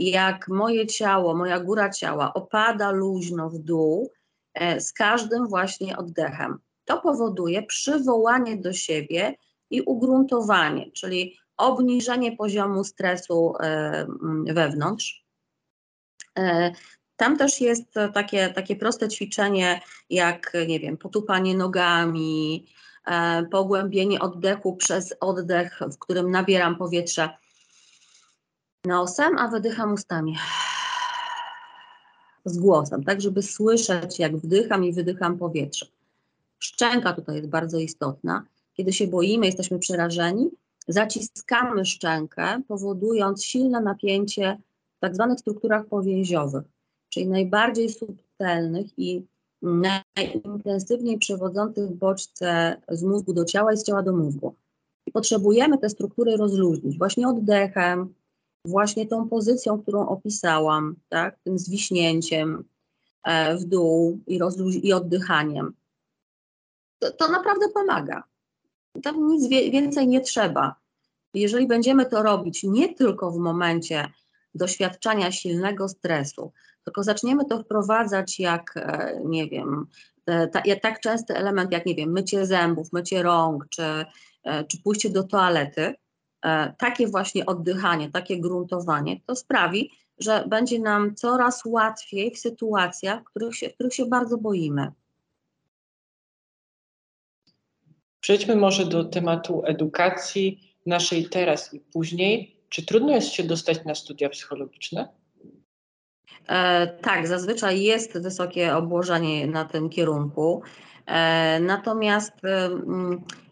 jak 0.00 0.48
moje 0.48 0.86
ciało, 0.86 1.34
moja 1.34 1.60
góra 1.60 1.90
ciała 1.90 2.34
opada 2.34 2.90
luźno 2.90 3.50
w 3.50 3.58
dół 3.58 4.12
e, 4.54 4.80
z 4.80 4.92
każdym 4.92 5.48
właśnie 5.48 5.96
oddechem. 5.96 6.58
To 6.84 7.00
powoduje 7.00 7.62
przywołanie 7.62 8.56
do 8.56 8.72
siebie 8.72 9.34
i 9.70 9.82
ugruntowanie, 9.82 10.90
czyli 10.90 11.38
obniżenie 11.56 12.36
poziomu 12.36 12.84
stresu 12.84 13.54
e, 13.60 14.06
wewnątrz. 14.46 15.24
Tam 17.16 17.36
też 17.36 17.60
jest 17.60 17.94
takie, 18.14 18.48
takie 18.48 18.76
proste 18.76 19.08
ćwiczenie, 19.08 19.80
jak, 20.10 20.52
nie 20.68 20.80
wiem, 20.80 20.96
potupanie 20.96 21.56
nogami, 21.56 22.66
E, 23.06 23.42
pogłębienie 23.42 24.20
oddechu 24.20 24.76
przez 24.76 25.14
oddech, 25.20 25.80
w 25.92 25.98
którym 25.98 26.30
nabieram 26.30 26.76
powietrze 26.76 27.28
nosem, 28.84 29.38
a 29.38 29.48
wydycham 29.48 29.92
ustami. 29.92 30.36
Z 32.44 32.58
głosem, 32.58 33.04
tak 33.04 33.20
żeby 33.20 33.42
słyszeć, 33.42 34.18
jak 34.18 34.36
wdycham 34.36 34.84
i 34.84 34.92
wydycham 34.92 35.38
powietrze. 35.38 35.86
Szczęka 36.58 37.12
tutaj 37.12 37.36
jest 37.36 37.48
bardzo 37.48 37.78
istotna. 37.78 38.44
Kiedy 38.74 38.92
się 38.92 39.06
boimy, 39.06 39.46
jesteśmy 39.46 39.78
przerażeni, 39.78 40.50
zaciskamy 40.88 41.84
szczękę, 41.84 42.62
powodując 42.68 43.44
silne 43.44 43.80
napięcie 43.80 44.58
w 44.96 45.00
tak 45.00 45.14
zwanych 45.14 45.40
strukturach 45.40 45.86
powięziowych. 45.86 46.64
czyli 47.08 47.28
najbardziej 47.28 47.88
subtelnych 47.88 48.98
i 48.98 49.26
najintensywniej 49.62 51.18
przewodzących 51.18 51.90
bodźce 51.94 52.76
z 52.88 53.02
mózgu 53.02 53.32
do 53.32 53.44
ciała 53.44 53.72
i 53.72 53.76
z 53.76 53.82
ciała 53.82 54.02
do 54.02 54.12
mózgu. 54.12 54.54
I 55.06 55.12
potrzebujemy 55.12 55.78
te 55.78 55.90
struktury 55.90 56.36
rozluźnić 56.36 56.98
właśnie 56.98 57.28
oddechem, 57.28 58.14
właśnie 58.64 59.06
tą 59.06 59.28
pozycją, 59.28 59.82
którą 59.82 60.08
opisałam, 60.08 60.96
tak, 61.08 61.38
tym 61.44 61.58
zwiśnięciem 61.58 62.64
e, 63.24 63.56
w 63.56 63.64
dół 63.64 64.20
i, 64.26 64.40
rozluź- 64.40 64.80
i 64.82 64.92
oddychaniem. 64.92 65.72
To, 66.98 67.12
to 67.12 67.28
naprawdę 67.28 67.68
pomaga. 67.68 68.22
Tam 69.02 69.28
nic 69.28 69.48
wie- 69.48 69.70
więcej 69.70 70.08
nie 70.08 70.20
trzeba. 70.20 70.74
Jeżeli 71.34 71.66
będziemy 71.66 72.06
to 72.06 72.22
robić 72.22 72.62
nie 72.62 72.94
tylko 72.94 73.30
w 73.30 73.36
momencie 73.36 74.08
doświadczania 74.54 75.32
silnego 75.32 75.88
stresu, 75.88 76.52
tylko 76.84 77.02
zaczniemy 77.02 77.44
to 77.44 77.62
wprowadzać 77.62 78.40
jak, 78.40 78.76
e, 78.76 79.20
nie 79.24 79.46
wiem, 79.48 79.86
e, 80.26 80.48
ta, 80.48 80.62
tak 80.82 81.00
częsty 81.00 81.36
element 81.36 81.72
jak, 81.72 81.86
nie 81.86 81.94
wiem, 81.94 82.12
mycie 82.12 82.46
zębów, 82.46 82.92
mycie 82.92 83.22
rąk, 83.22 83.66
czy, 83.68 83.82
czy 84.68 84.82
pójście 84.82 85.10
do 85.10 85.22
toalety, 85.22 85.94
takie 86.78 87.06
właśnie 87.06 87.46
oddychanie, 87.46 88.10
takie 88.10 88.40
gruntowanie, 88.40 89.20
to 89.26 89.36
sprawi, 89.36 89.90
że 90.18 90.44
będzie 90.48 90.78
nam 90.78 91.14
coraz 91.14 91.64
łatwiej 91.64 92.30
w 92.30 92.38
sytuacjach, 92.38 93.20
w 93.20 93.24
których 93.24 93.56
się, 93.56 93.68
w 93.68 93.74
których 93.74 93.94
się 93.94 94.06
bardzo 94.06 94.38
boimy. 94.38 94.92
Przejdźmy 98.20 98.56
może 98.56 98.86
do 98.86 99.04
tematu 99.04 99.62
edukacji 99.66 100.74
naszej 100.86 101.28
teraz 101.28 101.74
i 101.74 101.80
później. 101.80 102.56
Czy 102.68 102.86
trudno 102.86 103.12
jest 103.12 103.28
się 103.28 103.42
dostać 103.42 103.84
na 103.84 103.94
studia 103.94 104.28
psychologiczne? 104.28 105.08
E, 106.48 106.86
tak, 106.86 107.28
zazwyczaj 107.28 107.82
jest 107.82 108.18
wysokie 108.18 108.76
obłożenie 108.76 109.46
na 109.46 109.64
tym 109.64 109.88
kierunku. 109.88 110.62
E, 111.06 111.60
natomiast 111.60 112.44
e, 112.44 112.70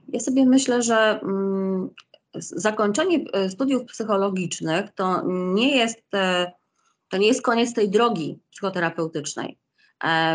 ja 0.09 0.21
sobie 0.21 0.47
myślę, 0.47 0.83
że 0.83 1.21
mm, 1.23 1.90
zakończenie 2.40 3.25
studiów 3.49 3.85
psychologicznych 3.85 4.90
to 4.95 5.23
nie 5.28 5.76
jest, 5.76 6.02
to 7.09 7.16
nie 7.16 7.26
jest 7.26 7.42
koniec 7.42 7.75
tej 7.75 7.90
drogi 7.90 8.38
psychoterapeutycznej, 8.50 9.59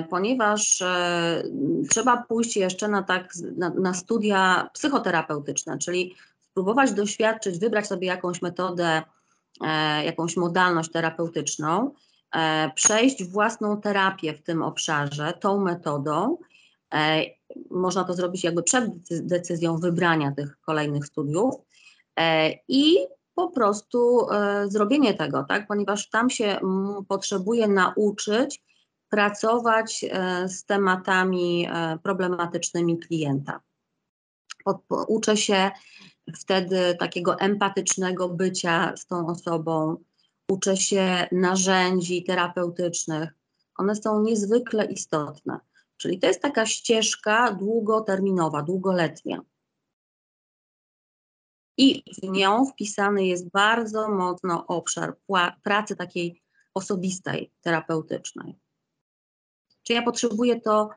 ponieważ 0.10 0.84
trzeba 1.90 2.18
pójść 2.18 2.58
jeszcze 2.58 2.88
na, 2.88 3.04
tak, 3.04 3.34
na, 3.58 3.70
na 3.70 3.94
studia 3.94 4.70
psychoterapeutyczne, 4.74 5.78
czyli 5.78 6.16
spróbować 6.40 6.94
doświadczyć, 6.94 7.60
wybrać 7.60 7.88
sobie 7.88 8.08
jakąś 8.08 8.42
metodę, 8.42 9.02
jakąś 10.04 10.38
modalność 10.38 10.92
terapeutyczną 10.92 11.92
E, 12.34 12.72
przejść 12.76 13.24
własną 13.24 13.82
terapię 13.82 14.34
w 14.34 14.42
tym 14.42 14.62
obszarze 14.62 15.34
tą 15.40 15.60
metodą. 15.60 16.38
E, 16.94 17.24
można 17.72 18.04
to 18.04 18.14
zrobić 18.14 18.44
jakby 18.44 18.64
przed 18.64 18.86
decyzją 19.10 19.78
wybrania 19.78 20.32
tych 20.32 20.60
kolejnych 20.62 21.06
studiów 21.06 21.56
e, 21.56 21.60
i 22.68 22.98
po 23.36 23.50
prostu 23.50 24.28
zrobienie 24.68 25.14
tego, 25.14 25.46
tak? 25.50 25.68
ponieważ 25.68 26.10
tam 26.10 26.30
się 26.30 26.60
potrzebuje 27.08 27.68
nauczyć 27.68 28.64
pracować 29.10 30.06
z 30.48 30.66
tematami 30.66 31.68
problematycznymi 32.04 33.00
klienta. 33.00 33.62
Uczę 35.08 35.38
się 35.38 35.72
wtedy 36.40 36.96
takiego 37.00 37.40
empatycznego 37.40 38.30
bycia 38.30 38.94
z 38.98 39.06
tą 39.06 39.28
osobą, 39.28 39.98
uczę 40.52 40.78
się 40.78 41.28
narzędzi 41.32 42.24
terapeutycznych. 42.24 43.30
One 43.78 43.96
są 43.96 44.22
niezwykle 44.22 44.86
istotne. 44.86 45.60
Czyli 45.98 46.20
to 46.20 46.28
jest 46.28 46.42
taka 46.42 46.66
ścieżka 46.66 47.52
długoterminowa, 47.52 48.62
długoletnia. 48.62 49.42
I 51.78 52.04
w 52.24 52.28
nią 52.28 52.66
wpisany 52.66 53.26
jest 53.26 53.50
bardzo 53.50 54.10
mocno 54.10 54.68
obszar 54.68 55.16
pracy 55.64 55.96
takiej 55.96 56.42
osobistej, 56.74 57.52
terapeutycznej. 57.62 58.56
Czy 59.84 59.94
ja 59.94 60.02
potrzebuję 60.02 60.62
to 60.62 60.90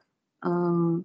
um, 0.45 1.05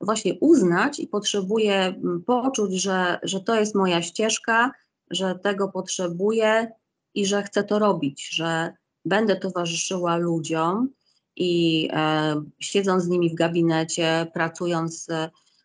właśnie 0.00 0.34
uznać 0.40 1.00
i 1.00 1.06
potrzebuję 1.06 2.00
poczuć, 2.26 2.82
że, 2.82 3.18
że 3.22 3.40
to 3.40 3.54
jest 3.54 3.74
moja 3.74 4.02
ścieżka, 4.02 4.70
że 5.10 5.38
tego 5.38 5.68
potrzebuję 5.68 6.72
i 7.14 7.26
że 7.26 7.42
chcę 7.42 7.64
to 7.64 7.78
robić, 7.78 8.28
że 8.28 8.72
będę 9.04 9.36
towarzyszyła 9.36 10.16
ludziom 10.16 10.88
i 11.36 11.88
e, 11.92 12.42
siedząc 12.58 13.02
z 13.04 13.08
nimi 13.08 13.30
w 13.30 13.34
gabinecie, 13.34 14.26
pracując, 14.34 15.06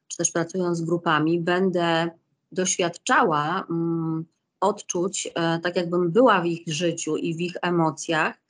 czy 0.08 0.18
też 0.18 0.32
pracując 0.32 0.78
z 0.78 0.82
grupami, 0.82 1.40
będę 1.40 2.12
doświadczała 2.52 3.66
mm, 3.70 4.26
odczuć, 4.60 5.28
e, 5.36 5.60
tak 5.60 5.76
jakbym 5.76 6.12
była 6.12 6.42
w 6.42 6.46
ich 6.46 6.68
życiu 6.68 7.18
i 7.18 7.36
w 7.36 7.40
ich 7.40 7.54
emocjach 7.62 8.42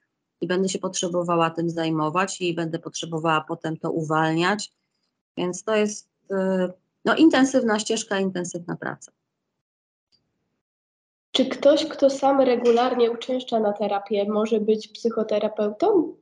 i 0.41 0.47
będę 0.47 0.69
się 0.69 0.79
potrzebowała 0.79 1.49
tym 1.49 1.69
zajmować 1.69 2.41
i 2.41 2.53
będę 2.53 2.79
potrzebowała 2.79 3.41
potem 3.41 3.77
to 3.77 3.91
uwalniać. 3.91 4.71
Więc 5.37 5.63
to 5.63 5.75
jest 5.75 6.09
e, 6.31 6.71
no, 7.05 7.15
intensywna 7.15 7.79
ścieżka, 7.79 8.19
intensywna 8.19 8.75
praca. 8.75 9.11
Czy 11.31 11.45
ktoś, 11.45 11.85
kto 11.85 12.09
sam 12.09 12.41
regularnie 12.41 13.11
uczęszcza 13.11 13.59
na 13.59 13.73
terapię, 13.73 14.25
może 14.29 14.59
być 14.59 14.87
psychoterapeutą? 14.87 16.15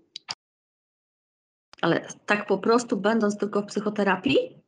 Ale 1.82 2.08
tak 2.26 2.48
po 2.48 2.58
prostu 2.58 2.98
będąc 2.98 3.38
tylko 3.38 3.62
w 3.62 3.66
psychoterapii? 3.66 4.64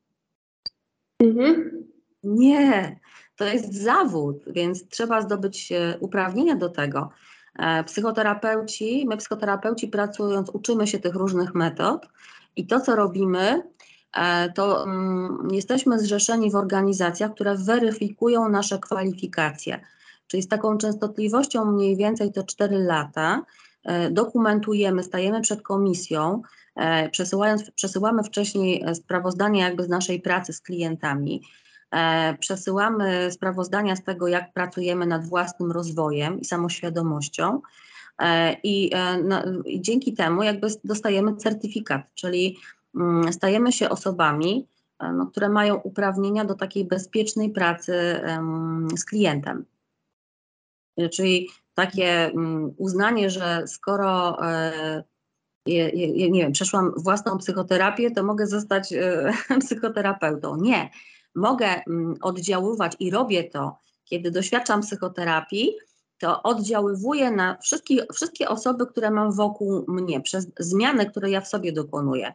Mhm. 1.19 1.80
Nie, 2.23 2.99
to 3.35 3.45
jest 3.45 3.73
zawód, 3.73 4.43
więc 4.47 4.87
trzeba 4.87 5.21
zdobyć 5.21 5.71
e, 5.71 5.97
uprawnienia 5.99 6.55
do 6.55 6.69
tego. 6.69 7.09
E, 7.59 7.83
psychoterapeuci, 7.83 9.05
my 9.09 9.17
psychoterapeuci 9.17 9.87
pracując, 9.87 10.49
uczymy 10.49 10.87
się 10.87 10.99
tych 10.99 11.15
różnych 11.15 11.55
metod 11.55 12.07
i 12.55 12.67
to, 12.67 12.79
co 12.79 12.95
robimy, 12.95 13.63
e, 14.13 14.51
to 14.51 14.83
mm, 14.83 15.47
jesteśmy 15.51 15.99
zrzeszeni 15.99 16.51
w 16.51 16.55
organizacjach, 16.55 17.33
które 17.33 17.55
weryfikują 17.57 18.49
nasze 18.49 18.79
kwalifikacje 18.79 19.79
czyli 20.27 20.43
z 20.43 20.47
taką 20.47 20.77
częstotliwością 20.77 21.65
mniej 21.65 21.97
więcej 21.97 22.31
to 22.31 22.43
4 22.43 22.77
lata. 22.77 23.45
Dokumentujemy, 24.11 25.03
stajemy 25.03 25.41
przed 25.41 25.61
komisją, 25.61 26.41
przesyłając, 27.11 27.71
przesyłamy 27.71 28.23
wcześniej 28.23 28.83
e, 28.83 28.95
sprawozdania 28.95 29.65
jakby 29.65 29.83
z 29.83 29.89
naszej 29.89 30.21
pracy 30.21 30.53
z 30.53 30.61
klientami, 30.61 31.41
przesyłamy 32.39 33.31
sprawozdania 33.31 33.95
z 33.95 34.03
tego, 34.03 34.27
jak 34.27 34.53
pracujemy 34.53 35.05
nad 35.05 35.25
własnym 35.25 35.71
rozwojem 35.71 36.39
i 36.39 36.45
samoświadomością. 36.45 37.61
I, 38.63 38.91
i 39.65 39.81
dzięki 39.81 40.13
temu 40.13 40.43
jakby 40.43 40.67
dostajemy 40.83 41.35
certyfikat, 41.35 42.01
czyli 42.15 42.57
mm, 42.95 43.33
stajemy 43.33 43.71
się 43.71 43.89
osobami, 43.89 44.67
no, 45.13 45.27
które 45.27 45.49
mają 45.49 45.75
uprawnienia 45.75 46.45
do 46.45 46.55
takiej 46.55 46.85
bezpiecznej 46.85 47.49
pracy 47.49 48.21
z 48.97 49.05
klientem. 49.05 49.65
Czyli 51.11 51.49
takie 51.73 52.25
mm, 52.25 52.73
uznanie, 52.77 53.29
że 53.29 53.63
skoro 53.67 54.37
e, 54.47 55.03
nie 55.67 56.41
wiem, 56.41 56.51
przeszłam 56.51 56.93
własną 56.97 57.37
psychoterapię, 57.37 58.11
to 58.11 58.23
mogę 58.23 58.47
zostać 58.47 58.93
e, 58.93 59.31
psychoterapeutą. 59.61 60.55
Nie. 60.55 60.89
Mogę 61.35 61.67
mm, 61.87 62.15
oddziaływać 62.21 62.95
i 62.99 63.11
robię 63.11 63.43
to, 63.43 63.77
kiedy 64.05 64.31
doświadczam 64.31 64.81
psychoterapii, 64.81 65.75
to 66.17 66.43
oddziaływuję 66.43 67.31
na 67.31 67.57
wszystkie, 67.57 68.05
wszystkie 68.13 68.49
osoby, 68.49 68.87
które 68.87 69.11
mam 69.11 69.31
wokół 69.31 69.85
mnie, 69.87 70.21
przez 70.21 70.47
zmiany, 70.59 71.05
które 71.05 71.29
ja 71.29 71.41
w 71.41 71.47
sobie 71.47 71.71
dokonuję. 71.71 72.33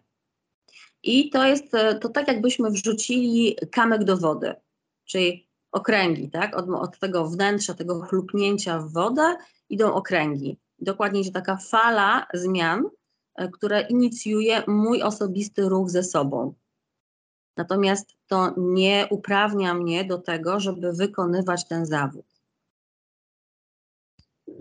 I 1.02 1.30
to 1.30 1.46
jest 1.46 1.74
e, 1.74 1.94
to 1.94 2.08
tak, 2.08 2.28
jakbyśmy 2.28 2.70
wrzucili 2.70 3.56
kamyk 3.72 4.04
do 4.04 4.16
wody. 4.16 4.54
Czyli 5.04 5.48
okręgi, 5.72 6.30
tak? 6.30 6.56
Od, 6.56 6.70
od 6.70 6.98
tego 6.98 7.28
wnętrza, 7.28 7.74
tego 7.74 8.00
chlupnięcia 8.00 8.78
w 8.78 8.92
wodę 8.92 9.36
idą 9.68 9.92
okręgi. 9.94 10.58
Dokładnie, 10.78 11.24
że 11.24 11.30
taka 11.30 11.56
fala 11.56 12.26
zmian, 12.34 12.88
e, 13.36 13.48
która 13.48 13.80
inicjuje 13.80 14.62
mój 14.66 15.02
osobisty 15.02 15.68
ruch 15.68 15.90
ze 15.90 16.02
sobą. 16.02 16.54
Natomiast 17.56 18.16
to 18.26 18.54
nie 18.56 19.06
uprawnia 19.10 19.74
mnie 19.74 20.04
do 20.04 20.18
tego, 20.18 20.60
żeby 20.60 20.92
wykonywać 20.92 21.68
ten 21.68 21.86
zawód. 21.86 22.26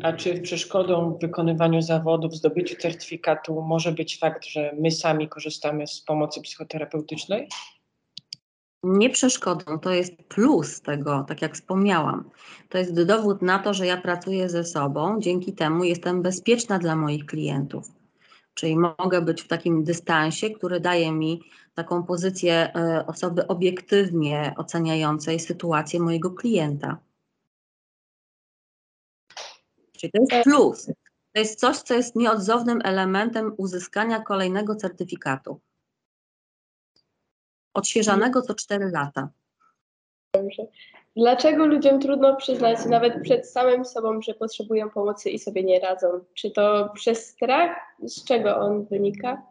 A 0.03 0.13
czy 0.13 0.41
przeszkodą 0.41 1.13
w 1.13 1.21
wykonywaniu 1.21 1.81
zawodów, 1.81 2.31
w 2.31 2.35
zdobyciu 2.35 2.75
certyfikatu 2.75 3.61
może 3.61 3.91
być 3.91 4.19
fakt, 4.19 4.45
że 4.45 4.75
my 4.79 4.91
sami 4.91 5.29
korzystamy 5.29 5.87
z 5.87 6.01
pomocy 6.01 6.41
psychoterapeutycznej? 6.41 7.49
nie 8.85 9.09
przeszkodą, 9.09 9.79
to 9.79 9.91
jest 9.91 10.15
plus 10.15 10.81
tego, 10.81 11.25
tak 11.27 11.41
jak 11.41 11.53
wspomniałam. 11.53 12.29
To 12.69 12.77
jest 12.77 13.03
dowód 13.03 13.41
na 13.41 13.59
to, 13.59 13.73
że 13.73 13.85
ja 13.85 13.97
pracuję 13.97 14.49
ze 14.49 14.63
sobą, 14.63 15.19
dzięki 15.19 15.53
temu 15.53 15.83
jestem 15.83 16.21
bezpieczna 16.21 16.79
dla 16.79 16.95
moich 16.95 17.25
klientów. 17.25 17.94
Czyli 18.55 18.77
mogę 18.77 19.21
być 19.21 19.41
w 19.41 19.47
takim 19.47 19.83
dystansie, 19.83 20.49
który 20.49 20.79
daje 20.79 21.11
mi 21.11 21.41
taką 21.73 22.03
pozycję 22.03 22.73
e, 22.75 23.05
osoby 23.07 23.47
obiektywnie 23.47 24.53
oceniającej 24.57 25.39
sytuację 25.39 25.99
mojego 25.99 26.31
klienta. 26.31 26.97
Czyli 29.97 30.11
to 30.11 30.21
jest 30.21 30.43
plus. 30.43 30.85
To 31.33 31.39
jest 31.39 31.59
coś, 31.59 31.77
co 31.77 31.93
jest 31.93 32.15
nieodzownym 32.15 32.81
elementem 32.83 33.53
uzyskania 33.57 34.19
kolejnego 34.19 34.75
certyfikatu. 34.75 35.61
Odświeżanego 37.73 38.41
co 38.41 38.55
4 38.55 38.91
lata. 38.91 39.29
Dlaczego 41.15 41.65
ludziom 41.65 41.99
trudno 41.99 42.35
przyznać 42.35 42.85
nawet 42.85 43.21
przed 43.23 43.47
samym 43.49 43.85
sobą, 43.85 44.21
że 44.21 44.33
potrzebują 44.33 44.89
pomocy 44.89 45.29
i 45.29 45.39
sobie 45.39 45.63
nie 45.63 45.79
radzą? 45.79 46.07
Czy 46.33 46.51
to 46.51 46.91
przez 46.95 47.25
strach? 47.27 47.77
Z 48.03 48.23
czego 48.23 48.57
on 48.57 48.85
wynika? 48.85 49.41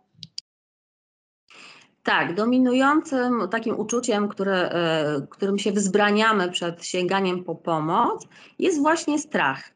Tak, 2.02 2.34
dominującym 2.34 3.48
takim 3.50 3.80
uczuciem, 3.80 4.28
które, 4.28 4.70
e, 4.70 5.26
którym 5.30 5.58
się 5.58 5.72
wzbraniamy 5.72 6.50
przed 6.50 6.84
sięganiem 6.84 7.44
po 7.44 7.54
pomoc, 7.54 8.26
jest 8.58 8.80
właśnie 8.80 9.18
strach. 9.18 9.70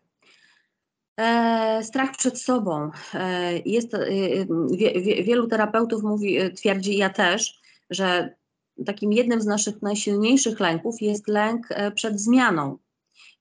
E, 1.21 1.83
strach 1.83 2.11
przed 2.17 2.41
sobą. 2.41 2.91
E, 3.15 3.59
jest, 3.59 3.97
wie, 4.71 5.01
wie, 5.01 5.23
wielu 5.23 5.47
terapeutów 5.47 6.03
mówi, 6.03 6.39
twierdzi, 6.57 6.97
ja 6.97 7.11
też, 7.11 7.61
że 7.91 8.35
takim 8.87 9.13
jednym 9.13 9.41
z 9.41 9.47
naszych 9.47 9.83
najsilniejszych 9.83 10.61
lęków 10.61 11.03
jest 11.03 11.29
lęk 11.29 11.69
przed 11.95 12.21
zmianą, 12.21 12.79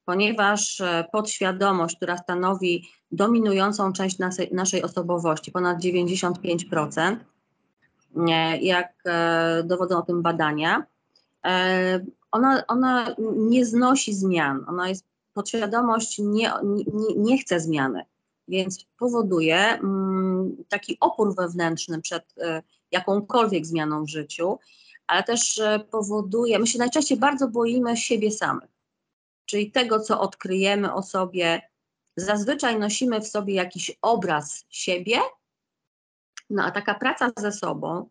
ponieważ 0.06 0.82
podświadomość, 1.12 1.96
która 1.96 2.18
stanowi 2.18 2.88
dominującą 3.12 3.94
część 3.94 4.20
naszej, 4.20 4.50
naszej 4.54 4.84
osobowości, 4.84 5.52
ponad 5.52 5.80
95%, 5.80 7.18
jak 8.62 8.94
e, 9.06 9.64
dowodzą 9.64 9.98
o 9.98 10.02
tym 10.02 10.22
badania, 10.22 10.84
e, 11.46 12.06
ona, 12.32 12.64
ona 12.68 13.16
nie 13.36 13.66
znosi 13.66 14.14
zmian, 14.14 14.66
ona 14.68 14.90
jest, 14.90 15.06
podświadomość 15.34 16.20
nie, 16.20 16.52
nie, 16.94 17.16
nie 17.16 17.38
chce 17.38 17.60
zmiany, 17.60 18.04
więc 18.48 18.86
powoduje 19.00 19.58
mm, 19.58 20.58
taki 20.70 20.98
opór 21.00 21.36
wewnętrzny 21.36 22.02
przed 22.02 22.24
e, 22.38 22.64
jakąkolwiek 22.92 23.66
zmianą 23.66 24.04
w 24.04 24.10
życiu, 24.10 24.60
ale 25.08 25.24
też 25.24 25.62
powoduje, 25.92 26.60
my 26.60 26.68
się 26.68 26.80
najczęściej 26.80 27.18
bardzo 27.18 27.48
boimy 27.48 27.98
siebie 27.98 28.32
samych, 28.32 28.70
czyli 29.46 29.72
tego, 29.72 30.00
co 30.00 30.22
odkryjemy 30.22 30.94
o 30.94 31.04
sobie. 31.04 31.62
Zazwyczaj 32.16 32.80
nosimy 32.80 33.22
w 33.22 33.28
sobie 33.28 33.54
jakiś 33.54 33.98
obraz 34.02 34.66
siebie, 34.70 35.18
no 36.50 36.64
a 36.64 36.72
taka 36.72 36.94
praca 36.94 37.32
ze 37.38 37.52
sobą 37.52 38.10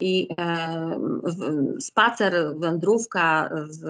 i 0.00 0.28
e, 0.38 0.98
w, 1.22 1.82
spacer, 1.82 2.54
wędrówka 2.56 3.50
z 3.68 3.82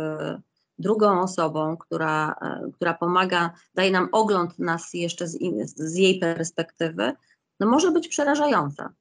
drugą 0.78 1.20
osobą, 1.20 1.76
która, 1.76 2.34
e, 2.42 2.70
która 2.74 2.94
pomaga, 2.94 3.50
daje 3.74 3.90
nam 3.90 4.08
ogląd 4.12 4.58
nas 4.58 4.94
jeszcze 4.94 5.28
z, 5.28 5.34
in, 5.34 5.68
z 5.68 5.94
jej 5.94 6.18
perspektywy, 6.18 7.12
no 7.60 7.66
może 7.66 7.90
być 7.90 8.08
przerażająca. 8.08 8.92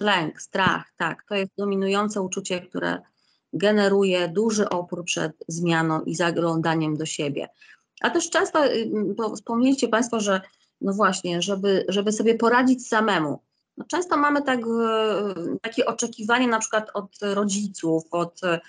Lęk, 0.00 0.42
strach, 0.42 0.92
tak, 0.96 1.24
to 1.28 1.34
jest 1.34 1.52
dominujące 1.58 2.22
uczucie, 2.22 2.60
które 2.60 3.02
generuje 3.52 4.28
duży 4.28 4.68
opór 4.68 5.04
przed 5.04 5.32
zmianą 5.48 6.02
i 6.02 6.14
zaglądaniem 6.14 6.96
do 6.96 7.06
siebie. 7.06 7.48
A 8.00 8.10
też 8.10 8.30
często 8.30 8.66
y, 8.66 8.90
wspomnieliście 9.34 9.88
Państwo, 9.88 10.20
że 10.20 10.40
no 10.80 10.92
właśnie, 10.92 11.42
żeby, 11.42 11.84
żeby 11.88 12.12
sobie 12.12 12.34
poradzić 12.34 12.88
samemu. 12.88 13.42
No 13.76 13.84
często 13.84 14.16
mamy 14.16 14.42
tak, 14.42 14.60
e, 14.60 15.34
takie 15.62 15.86
oczekiwanie 15.86 16.48
na 16.48 16.58
przykład 16.58 16.90
od 16.94 17.10
rodziców, 17.22 18.04
od 18.10 18.40
e, 18.44 18.60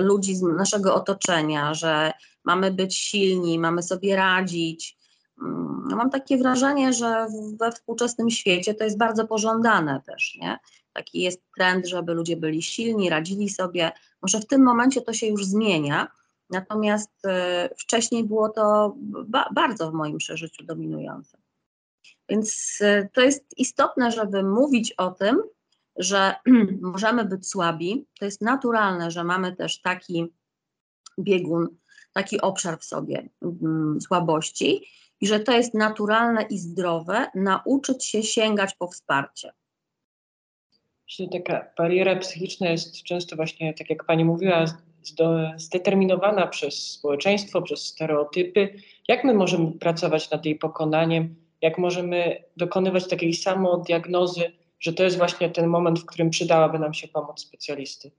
ludzi 0.00 0.36
z 0.36 0.42
naszego 0.42 0.94
otoczenia, 0.94 1.74
że 1.74 2.12
mamy 2.44 2.70
być 2.70 2.96
silni, 2.96 3.58
mamy 3.58 3.82
sobie 3.82 4.16
radzić. 4.16 4.98
Mm, 5.44 5.96
mam 5.96 6.10
takie 6.10 6.38
wrażenie, 6.38 6.92
że 6.92 7.26
we 7.56 7.72
współczesnym 7.72 8.30
świecie 8.30 8.74
to 8.74 8.84
jest 8.84 8.98
bardzo 8.98 9.26
pożądane 9.26 10.02
też, 10.06 10.38
nie? 10.40 10.58
Taki 10.92 11.20
jest 11.20 11.42
trend, 11.56 11.86
żeby 11.86 12.14
ludzie 12.14 12.36
byli 12.36 12.62
silni, 12.62 13.10
radzili 13.10 13.48
sobie. 13.48 13.92
Może 14.22 14.40
w 14.40 14.46
tym 14.46 14.62
momencie 14.62 15.00
to 15.00 15.12
się 15.12 15.26
już 15.26 15.44
zmienia, 15.44 16.08
natomiast 16.50 17.10
e, 17.26 17.70
wcześniej 17.78 18.24
było 18.24 18.48
to 18.48 18.94
ba 19.26 19.48
bardzo 19.54 19.90
w 19.90 19.94
moim 19.94 20.18
przeżyciu 20.18 20.64
dominujące. 20.64 21.38
Więc 22.28 22.78
e, 22.80 23.08
to 23.12 23.20
jest 23.20 23.58
istotne, 23.58 24.12
żeby 24.12 24.42
mówić 24.42 24.92
o 24.92 25.10
tym, 25.10 25.42
że 25.96 26.34
możemy 26.80 27.24
być 27.24 27.48
słabi. 27.48 28.06
To 28.18 28.24
jest 28.24 28.40
naturalne, 28.40 29.10
że 29.10 29.24
mamy 29.24 29.56
też 29.56 29.80
taki 29.80 30.32
biegun, 31.18 31.68
taki 32.12 32.40
obszar 32.40 32.78
w 32.78 32.84
sobie 32.84 33.28
mm, 33.42 34.00
słabości 34.00 34.86
i 35.22 35.26
że 35.26 35.40
to 35.40 35.52
jest 35.52 35.74
naturalne 35.74 36.42
i 36.42 36.58
zdrowe 36.58 37.26
nauczyć 37.34 38.06
się 38.06 38.22
sięgać 38.22 38.74
po 38.74 38.88
wsparcie. 38.88 39.52
Czyli 41.06 41.28
taka 41.28 41.66
bariera 41.78 42.16
psychiczna 42.16 42.70
jest 42.70 43.02
często 43.02 43.36
właśnie, 43.36 43.74
tak 43.74 43.90
jak 43.90 44.04
Pani 44.04 44.24
mówiła, 44.24 44.64
zdeterminowana 45.56 46.46
przez 46.46 46.90
społeczeństwo, 46.90 47.62
przez 47.62 47.84
stereotypy. 47.84 48.74
Jak 49.08 49.24
my 49.24 49.34
możemy 49.34 49.72
pracować 49.72 50.30
nad 50.30 50.46
jej 50.46 50.56
pokonaniem, 50.58 51.36
jak 51.60 51.78
możemy 51.78 52.44
dokonywać 52.56 53.08
takiej 53.08 53.34
samodiagnozy, 53.34 54.52
że 54.80 54.92
to 54.92 55.04
jest 55.04 55.18
właśnie 55.18 55.50
ten 55.50 55.66
moment, 55.66 56.00
w 56.00 56.06
którym 56.06 56.30
przydałaby 56.30 56.78
nam 56.78 56.94
się 56.94 57.08
pomoc 57.08 57.40
specjalisty? 57.40 58.10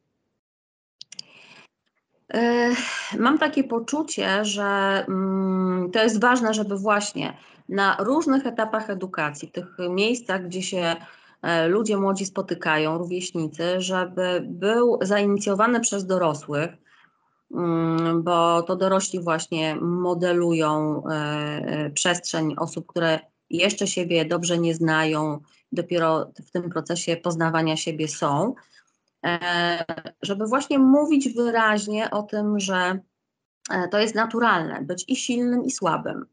E, 2.33 2.71
mam 3.19 3.37
takie 3.37 3.63
poczucie, 3.63 4.45
że 4.45 4.63
mm, 5.07 5.91
to 5.91 6.03
jest 6.03 6.21
ważne, 6.21 6.53
żeby 6.53 6.77
właśnie 6.77 7.37
na 7.69 7.97
różnych 7.99 8.47
etapach 8.47 8.89
edukacji, 8.89 9.51
tych 9.51 9.77
miejscach, 9.89 10.45
gdzie 10.45 10.61
się 10.61 10.95
e, 11.41 11.67
ludzie 11.67 11.97
młodzi 11.97 12.25
spotykają, 12.25 12.97
rówieśnicy, 12.97 13.81
żeby 13.81 14.43
był 14.45 14.99
zainicjowany 15.01 15.79
przez 15.79 16.05
dorosłych, 16.05 16.69
mm, 17.51 18.23
bo 18.23 18.61
to 18.61 18.75
dorośli 18.75 19.19
właśnie 19.19 19.75
modelują 19.75 21.03
e, 21.07 21.89
przestrzeń 21.89 22.55
osób, 22.57 22.87
które 22.87 23.19
jeszcze 23.49 23.87
siebie 23.87 24.25
dobrze 24.25 24.57
nie 24.57 24.75
znają, 24.75 25.39
dopiero 25.71 26.31
w 26.47 26.51
tym 26.51 26.69
procesie 26.69 27.17
poznawania 27.17 27.77
siebie 27.77 28.07
są, 28.07 28.53
e, 28.53 28.82
żeby 30.21 30.47
właśnie 30.47 30.79
mówić 30.79 31.29
wyraźnie 31.29 32.11
o 32.11 32.23
tym, 32.23 32.59
że 32.59 32.99
e, 33.71 33.87
to 33.87 33.99
jest 33.99 34.15
naturalne, 34.15 34.81
być 34.81 35.05
i 35.07 35.15
silnym, 35.15 35.65
i 35.65 35.71
słabym. 35.71 36.25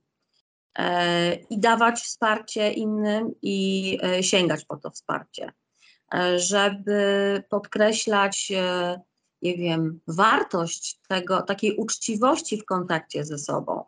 E, 0.78 1.34
I 1.34 1.58
dawać 1.58 2.00
wsparcie 2.00 2.72
innym, 2.72 3.34
i 3.42 3.98
sięgać 4.20 4.64
po 4.64 4.76
to 4.76 4.90
wsparcie. 4.90 5.52
Żeby 6.36 7.42
podkreślać, 7.48 8.52
nie 9.42 9.56
wiem, 9.56 10.00
wartość 10.06 11.00
tego, 11.08 11.42
takiej 11.42 11.76
uczciwości 11.76 12.58
w 12.58 12.64
kontakcie 12.64 13.24
ze 13.24 13.38
sobą 13.38 13.84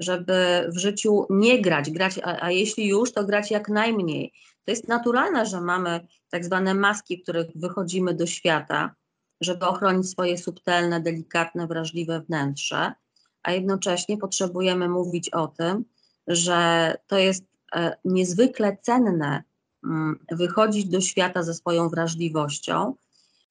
żeby 0.00 0.68
w 0.74 0.78
życiu 0.78 1.26
nie 1.30 1.62
grać, 1.62 1.90
grać, 1.90 2.18
a, 2.18 2.44
a 2.44 2.50
jeśli 2.50 2.88
już, 2.88 3.12
to 3.12 3.24
grać 3.24 3.50
jak 3.50 3.68
najmniej. 3.68 4.32
To 4.64 4.70
jest 4.70 4.88
naturalne, 4.88 5.46
że 5.46 5.60
mamy 5.60 6.06
tak 6.30 6.44
zwane 6.44 6.74
maski, 6.74 7.22
których 7.22 7.46
wychodzimy 7.54 8.14
do 8.14 8.26
świata, 8.26 8.94
żeby 9.40 9.66
ochronić 9.66 10.10
swoje 10.10 10.38
subtelne, 10.38 11.00
delikatne, 11.00 11.66
wrażliwe 11.66 12.20
wnętrze, 12.20 12.92
a 13.42 13.52
jednocześnie 13.52 14.18
potrzebujemy 14.18 14.88
mówić 14.88 15.30
o 15.30 15.48
tym, 15.48 15.84
że 16.26 16.94
to 17.06 17.18
jest 17.18 17.44
e, 17.74 17.96
niezwykle 18.04 18.76
cenne 18.82 19.42
mm, 19.84 20.18
wychodzić 20.30 20.84
do 20.86 21.00
świata 21.00 21.42
ze 21.42 21.54
swoją 21.54 21.88
wrażliwością 21.88 22.94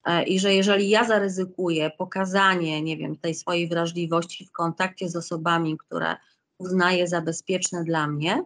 e, 0.04 0.22
i 0.22 0.40
że 0.40 0.54
jeżeli 0.54 0.88
ja 0.88 1.04
zaryzykuję 1.04 1.90
pokazanie, 1.98 2.82
nie 2.82 2.96
wiem, 2.96 3.16
tej 3.16 3.34
swojej 3.34 3.68
wrażliwości 3.68 4.46
w 4.46 4.52
kontakcie 4.52 5.08
z 5.08 5.16
osobami, 5.16 5.78
które 5.78 6.16
uznaję 6.58 7.08
za 7.08 7.20
bezpieczne 7.20 7.84
dla 7.84 8.06
mnie, 8.06 8.44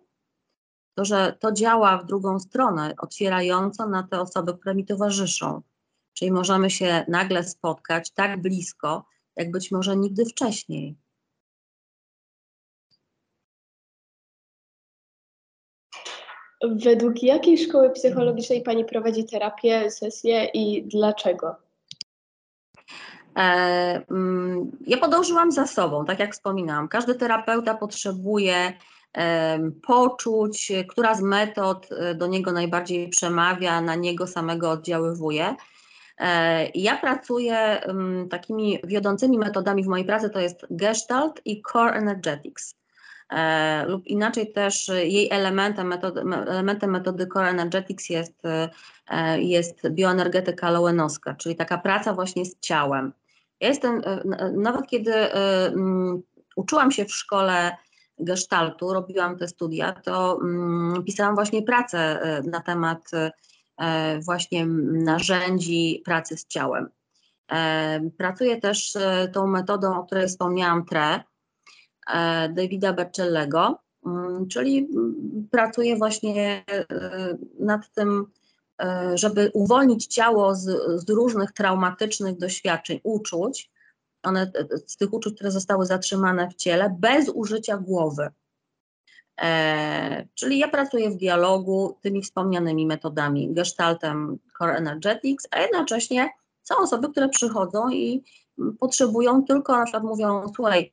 to 0.95 1.05
że 1.05 1.37
to 1.41 1.53
działa 1.53 1.99
w 1.99 2.07
drugą 2.07 2.39
stronę, 2.39 2.95
otwierająco 2.99 3.87
na 3.87 4.03
te 4.03 4.21
osoby, 4.21 4.55
które 4.55 4.75
mi 4.75 4.85
towarzyszą. 4.85 5.63
Czyli 6.13 6.33
możemy 6.33 6.71
się 6.71 7.05
nagle 7.09 7.45
spotkać 7.45 8.11
tak 8.11 8.43
blisko, 8.43 9.05
jak 9.37 9.51
być 9.51 9.71
może 9.71 9.97
nigdy 9.97 10.25
wcześniej. 10.25 10.97
Według 16.71 17.23
jakiej 17.23 17.59
szkoły 17.59 17.91
psychologicznej 17.91 18.63
Pani 18.63 18.85
prowadzi 18.85 19.25
terapię, 19.25 19.91
sesję 19.91 20.45
i 20.45 20.83
dlaczego? 20.83 21.57
E, 23.37 24.03
mm, 24.11 24.71
ja 24.87 24.99
podążyłam 24.99 25.53
za 25.53 25.67
sobą, 25.67 26.05
tak 26.05 26.19
jak 26.19 26.33
wspominałam. 26.33 26.89
Każdy 26.89 27.15
terapeuta 27.15 27.75
potrzebuje 27.75 28.73
poczuć, 29.83 30.73
która 30.89 31.15
z 31.15 31.21
metod 31.21 31.89
e, 31.93 32.15
do 32.15 32.27
niego 32.27 32.53
najbardziej 32.53 33.09
przemawia, 33.09 33.81
na 33.81 33.95
niego 33.95 34.27
samego 34.27 34.71
oddziaływuje. 34.71 35.55
E, 36.19 36.69
Ja 36.75 36.97
pracuję 36.97 37.81
takimi 38.31 38.79
wiodącymi 38.85 39.39
metodami 39.39 39.85
w 39.85 39.87
mojej 39.87 40.07
pracy, 40.07 40.31
to 40.31 40.41
jest 40.41 40.67
Gestalt 40.71 41.41
i 41.45 41.63
Core 41.73 41.93
Energetics. 41.93 42.75
E, 43.31 43.85
lub 43.89 44.07
inaczej 44.07 44.53
też 44.53 44.89
jej 44.89 45.31
elementem 45.31 45.87
metody, 45.87 46.25
me- 46.25 46.47
elementem 46.47 46.91
metody 46.91 47.27
Core 47.27 47.49
Energetics 47.49 48.11
jest, 48.11 48.43
jest 49.39 49.89
bioenergetyka 49.91 50.71
Lowenowska, 50.71 51.35
czyli 51.35 51.57
taka 51.57 51.79
praca 51.79 52.15
właśnie 52.15 52.45
z 52.45 52.61
ciałem. 52.61 53.13
Ja 53.61 53.69
jestem, 53.69 54.03
nawet 54.53 54.87
kiedy 54.87 55.15
uczyłam 56.57 56.91
się 56.93 57.05
w 57.05 57.15
szkole 57.15 57.77
gestaltu, 58.19 58.93
robiłam 58.93 59.39
te 59.39 59.49
studia, 59.49 59.93
to 59.93 60.39
mm, 60.43 61.05
pisałam 61.05 61.35
właśnie 61.35 61.63
pracę 61.63 61.99
e, 61.99 62.43
na 62.43 62.61
temat 62.61 63.11
e, 63.79 64.21
właśnie 64.21 64.67
narzędzi 64.93 66.03
pracy 66.05 66.37
z 66.37 66.47
ciałem. 66.47 66.89
E, 67.53 68.01
Pracuję 68.19 68.61
też 68.61 68.97
tą 69.33 69.47
metodą, 69.47 69.99
o 69.99 70.05
której 70.05 70.29
wspomniałam, 70.29 70.85
TRE, 70.85 71.21
Davida 72.49 72.93
Bercellego, 72.93 73.79
mm, 74.07 74.49
czyli 74.49 74.79
mm, 74.79 75.49
pracuję 75.51 75.97
właśnie 75.97 76.65
nad 77.61 77.93
tym, 77.93 78.27
żeby 79.15 79.51
uwolnić 79.55 80.07
ciało 80.07 80.55
z, 80.55 80.63
z 81.01 81.11
różnych 81.11 81.53
traumatycznych 81.53 82.39
doświadczeń, 82.39 83.01
uczuć, 83.03 83.71
one, 84.25 84.43
e, 84.43 84.79
z 84.87 84.97
tych 84.97 85.13
uczuć, 85.13 85.35
które 85.35 85.51
zostały 85.51 85.87
zatrzymane 85.87 86.49
w 86.51 86.55
ciele, 86.55 86.97
bez 86.99 87.29
użycia 87.29 87.77
głowy. 87.77 88.29
E, 89.43 90.27
czyli 90.35 90.59
ja 90.59 90.69
pracuję 90.69 91.11
w 91.11 91.17
dialogu 91.17 91.99
tymi 92.03 92.23
wspomnianymi 92.23 92.87
metodami, 92.87 93.55
gestaltem 93.55 94.39
Core 94.59 94.77
Energetics, 94.77 95.49
a 95.51 95.61
jednocześnie 95.61 96.31
są 96.63 96.77
osoby, 96.77 97.09
które 97.09 97.29
przychodzą 97.29 97.91
i 97.91 98.25
mm, 98.59 98.77
potrzebują 98.77 99.45
tylko, 99.45 99.77
na 99.77 99.85
przykład 99.85 100.05
mówią, 100.05 100.53
słuchaj, 100.55 100.93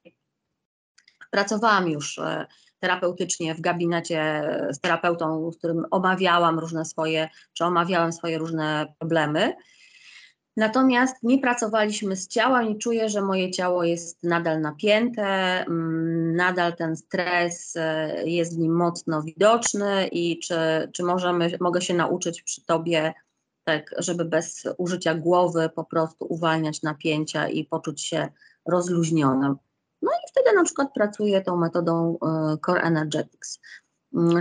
pracowałam 1.31 1.89
już 1.89 2.17
e, 2.17 2.45
terapeutycznie 2.79 3.55
w 3.55 3.61
gabinecie 3.61 4.19
e, 4.19 4.73
z 4.73 4.79
terapeutą, 4.79 5.51
z 5.51 5.57
którym 5.57 5.85
omawiałam 5.91 6.59
różne 6.59 6.85
swoje, 6.85 7.29
czy 7.53 7.65
omawiałem 7.65 8.13
swoje 8.13 8.37
różne 8.37 8.93
problemy. 8.99 9.53
Natomiast 10.57 11.15
nie 11.23 11.39
pracowaliśmy 11.39 12.15
z 12.15 12.27
ciałem 12.27 12.69
i 12.69 12.77
czuję, 12.77 13.09
że 13.09 13.21
moje 13.21 13.51
ciało 13.51 13.83
jest 13.83 14.23
nadal 14.23 14.61
napięte, 14.61 15.23
mm, 15.65 16.35
nadal 16.35 16.75
ten 16.75 16.95
stres 16.95 17.75
e, 17.75 18.23
jest 18.29 18.55
w 18.55 18.59
nim 18.59 18.75
mocno 18.75 19.21
widoczny 19.21 20.07
i 20.07 20.39
czy, 20.39 20.55
czy 20.93 21.03
możemy, 21.03 21.57
mogę 21.59 21.81
się 21.81 21.93
nauczyć 21.93 22.41
przy 22.41 22.65
tobie, 22.65 23.13
tak, 23.63 23.95
żeby 23.97 24.25
bez 24.25 24.67
użycia 24.77 25.15
głowy 25.15 25.69
po 25.75 25.83
prostu 25.83 26.25
uwalniać 26.29 26.81
napięcia 26.81 27.47
i 27.47 27.65
poczuć 27.65 28.01
się 28.01 28.27
rozluźnionym. 28.65 29.55
No 30.01 30.11
i 30.11 30.31
wtedy 30.31 30.55
na 30.55 30.63
przykład 30.63 30.93
pracuję 30.93 31.41
tą 31.41 31.57
metodą 31.57 32.17
e, 32.21 32.57
Core 32.65 32.81
Energetics. 32.81 33.59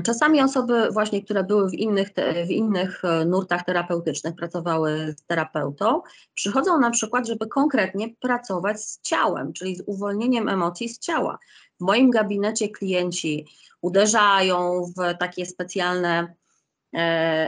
Czasami 0.05 0.43
osoby 0.43 0.89
właśnie, 0.91 1.25
które 1.25 1.45
były 1.45 1.71
w 1.71 1.75
innych, 1.75 2.09
w 2.47 2.51
innych 2.51 3.05
e, 3.05 3.25
nurtach 3.25 3.65
terapeutycznych, 3.65 4.35
pracowały 4.35 5.15
z 5.19 5.23
terapeutą, 5.23 6.03
przychodzą 6.35 6.81
na 6.81 6.91
przykład, 6.91 7.27
żeby 7.27 7.47
konkretnie 7.47 8.15
pracować 8.21 8.81
z 8.81 9.01
ciałem, 9.01 9.53
czyli 9.53 9.77
z 9.77 9.83
uwolnieniem 9.87 10.49
emocji 10.49 10.89
z 10.89 10.99
ciała. 10.99 11.39
W 11.81 11.85
moim 11.85 12.11
gabinecie 12.11 12.69
klienci 12.69 13.47
uderzają 13.83 14.85
w 14.97 15.19
takie 15.19 15.47
specjalne 15.47 16.35
e, 16.95 16.99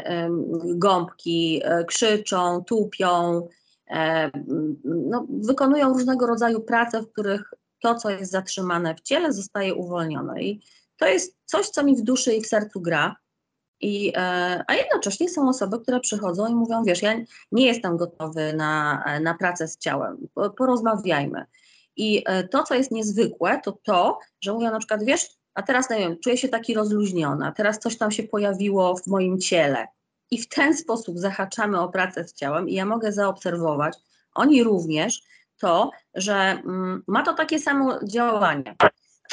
em, 0.05 0.45
gąbki, 0.79 1.61
e, 1.65 1.85
krzyczą, 1.85 2.65
tupią, 2.65 3.49
e, 3.91 4.31
no, 4.85 5.27
wykonują 5.29 5.93
różnego 5.93 6.27
rodzaju 6.27 6.61
prace, 6.61 7.03
w 7.03 7.13
których 7.13 7.55
to, 7.81 7.95
co 7.95 8.11
jest 8.11 8.33
zatrzymane 8.33 8.95
w 8.95 9.01
ciele, 9.01 9.33
zostaje 9.33 9.75
uwolnione. 9.75 10.43
I 10.43 10.63
to 10.97 11.07
jest 11.07 11.37
coś, 11.45 11.69
co 11.69 11.85
mi 11.85 11.97
w 11.97 12.03
duszy 12.03 12.35
i 12.35 12.43
w 12.43 12.47
sercu 12.47 12.81
gra. 12.81 13.17
I, 13.81 14.13
e, 14.17 14.65
a 14.67 14.75
jednocześnie 14.75 15.29
są 15.29 15.49
osoby, 15.49 15.81
które 15.81 16.01
przychodzą 16.01 16.47
i 16.47 16.55
mówią, 16.55 16.85
wiesz, 16.85 17.03
ja 17.03 17.15
nie 17.53 17.67
jestem 17.67 17.97
gotowy 17.97 18.53
na, 18.53 19.05
na 19.21 19.35
pracę 19.35 19.69
z 19.69 19.79
ciałem, 19.79 20.29
po- 20.35 20.51
porozmawiajmy. 20.51 21.45
I 21.97 22.23
e, 22.27 22.49
to, 22.49 22.63
co 22.63 22.75
jest 22.75 22.91
niezwykłe, 22.91 23.61
to 23.65 23.73
to, 23.73 24.19
że 24.41 24.53
mówią 24.53 24.71
na 24.71 24.79
przykład, 24.79 25.05
wiesz, 25.05 25.29
a 25.55 25.63
teraz, 25.63 25.91
nie 25.91 25.99
wiem, 25.99 26.19
czuję 26.19 26.37
się 26.37 26.49
taki 26.49 26.75
rozluźniony, 26.75 27.53
teraz 27.57 27.79
coś 27.79 27.99
tam 27.99 28.11
się 28.11 28.23
pojawiło 28.23 28.97
w 28.97 29.07
moim 29.07 29.41
ciele. 29.41 29.87
I 30.31 30.39
w 30.39 30.49
ten 30.49 30.77
sposób 30.77 31.19
zahaczamy 31.19 31.81
o 31.81 31.89
pracę 31.89 32.29
z 32.29 32.35
ciałem 32.35 32.69
i 32.69 32.75
ja 32.75 32.87
mogę 32.87 33.13
zaobserwować, 33.13 33.97
oni 34.35 34.63
również, 34.63 35.23
to, 35.59 35.91
że 36.15 36.35
mm, 36.35 37.03
ma 37.07 37.23
to 37.23 37.35
takie 37.35 37.59
samo 37.59 38.05
działanie. 38.05 38.77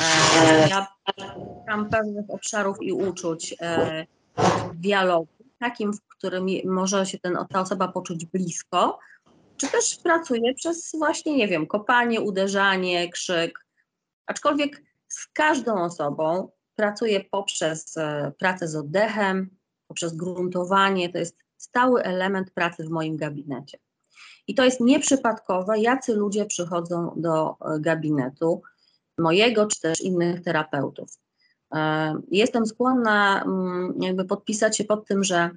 E, 0.01 0.69
ja 0.69 0.87
szukam 1.33 1.89
pewnych 1.89 2.25
obszarów 2.29 2.77
i 2.81 2.91
uczuć 2.91 3.55
e, 3.61 4.05
dialogu, 4.73 5.45
takim, 5.59 5.93
w 5.93 6.01
którym 6.07 6.47
może 6.65 7.05
się 7.05 7.19
ten, 7.19 7.37
ta 7.49 7.61
osoba 7.61 7.87
poczuć 7.87 8.25
blisko, 8.25 8.99
czy 9.57 9.67
też 9.67 9.95
pracuję 10.03 10.53
przez 10.53 10.91
właśnie, 10.97 11.37
nie 11.37 11.47
wiem, 11.47 11.67
kopanie, 11.67 12.21
uderzanie, 12.21 13.09
krzyk. 13.09 13.65
Aczkolwiek 14.25 14.83
z 15.07 15.27
każdą 15.27 15.83
osobą 15.83 16.51
pracuję 16.75 17.23
poprzez 17.31 17.97
e, 17.97 18.31
pracę 18.39 18.67
z 18.67 18.75
oddechem, 18.75 19.49
poprzez 19.87 20.15
gruntowanie. 20.15 21.09
To 21.09 21.17
jest 21.17 21.37
stały 21.57 22.03
element 22.03 22.51
pracy 22.51 22.83
w 22.83 22.89
moim 22.89 23.17
gabinecie. 23.17 23.77
I 24.47 24.55
to 24.55 24.63
jest 24.63 24.79
nieprzypadkowe, 24.79 25.79
jacy 25.79 26.15
ludzie 26.15 26.45
przychodzą 26.45 27.13
do 27.15 27.55
gabinetu 27.79 28.61
mojego 29.19 29.67
czy 29.67 29.81
też 29.81 30.01
innych 30.01 30.43
terapeutów. 30.43 31.09
E, 31.73 32.15
Jestem 32.31 32.65
skłonna 32.65 33.43
mm, 33.43 33.93
jakby 34.01 34.25
podpisać 34.25 34.77
się 34.77 34.83
pod 34.83 35.07
tym, 35.07 35.23
że 35.23 35.49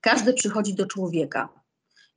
każdy 0.00 0.32
przychodzi 0.32 0.74
do 0.74 0.86
człowieka. 0.86 1.48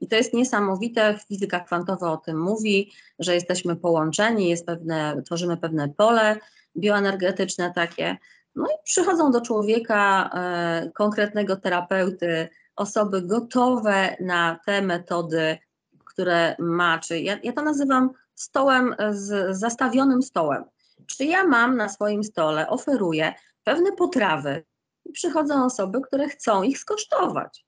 I 0.01 0.07
to 0.07 0.15
jest 0.15 0.33
niesamowite, 0.33 1.19
fizyka 1.27 1.59
kwantowa 1.59 2.11
o 2.11 2.17
tym 2.17 2.41
mówi, 2.41 2.91
że 3.19 3.33
jesteśmy 3.33 3.75
połączeni, 3.75 4.49
jest 4.49 4.65
pewne, 4.65 5.21
tworzymy 5.25 5.57
pewne 5.57 5.89
pole 5.89 6.39
bioenergetyczne 6.77 7.73
takie. 7.75 8.17
No 8.55 8.65
i 8.65 8.83
przychodzą 8.83 9.31
do 9.31 9.41
człowieka 9.41 10.29
e, 10.33 10.91
konkretnego 10.93 11.55
terapeuty, 11.55 12.49
osoby 12.75 13.21
gotowe 13.21 14.15
na 14.19 14.59
te 14.65 14.81
metody, 14.81 15.57
które 16.05 16.55
ma, 16.59 16.99
czy 16.99 17.19
ja, 17.19 17.39
ja 17.43 17.53
to 17.53 17.61
nazywam 17.61 18.09
stołem 18.36 18.95
z 19.10 19.58
zastawionym 19.58 20.24
stołem. 20.24 20.63
Czy 21.08 21.26
ja 21.26 21.43
mam 21.43 21.78
na 21.78 21.89
swoim 21.89 22.24
stole, 22.24 22.69
oferuję 22.69 23.34
pewne 23.63 23.91
potrawy 23.91 24.63
i 25.06 25.12
przychodzą 25.12 25.65
osoby, 25.65 26.02
które 26.02 26.28
chcą 26.28 26.63
ich 26.63 26.78
skosztować. 26.78 27.65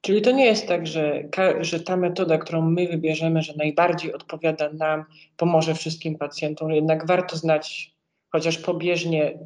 Czyli 0.00 0.22
to 0.22 0.30
nie 0.30 0.44
jest 0.46 0.68
tak, 0.68 0.86
że, 0.86 1.22
że 1.60 1.80
ta 1.80 1.96
metoda, 1.96 2.38
którą 2.38 2.62
my 2.62 2.88
wybierzemy, 2.88 3.42
że 3.42 3.52
najbardziej 3.56 4.14
odpowiada 4.14 4.72
nam, 4.72 5.04
pomoże 5.36 5.74
wszystkim 5.74 6.18
pacjentom. 6.18 6.70
Jednak 6.70 7.06
warto 7.06 7.36
znać 7.36 7.94
chociaż 8.32 8.58
pobieżnie 8.58 9.38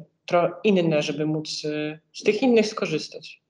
inne, 0.63 1.01
żeby 1.01 1.25
móc 1.25 1.65
y, 1.65 1.99
z 2.13 2.23
tych 2.23 2.41
innych 2.41 2.67
skorzystać. 2.67 3.43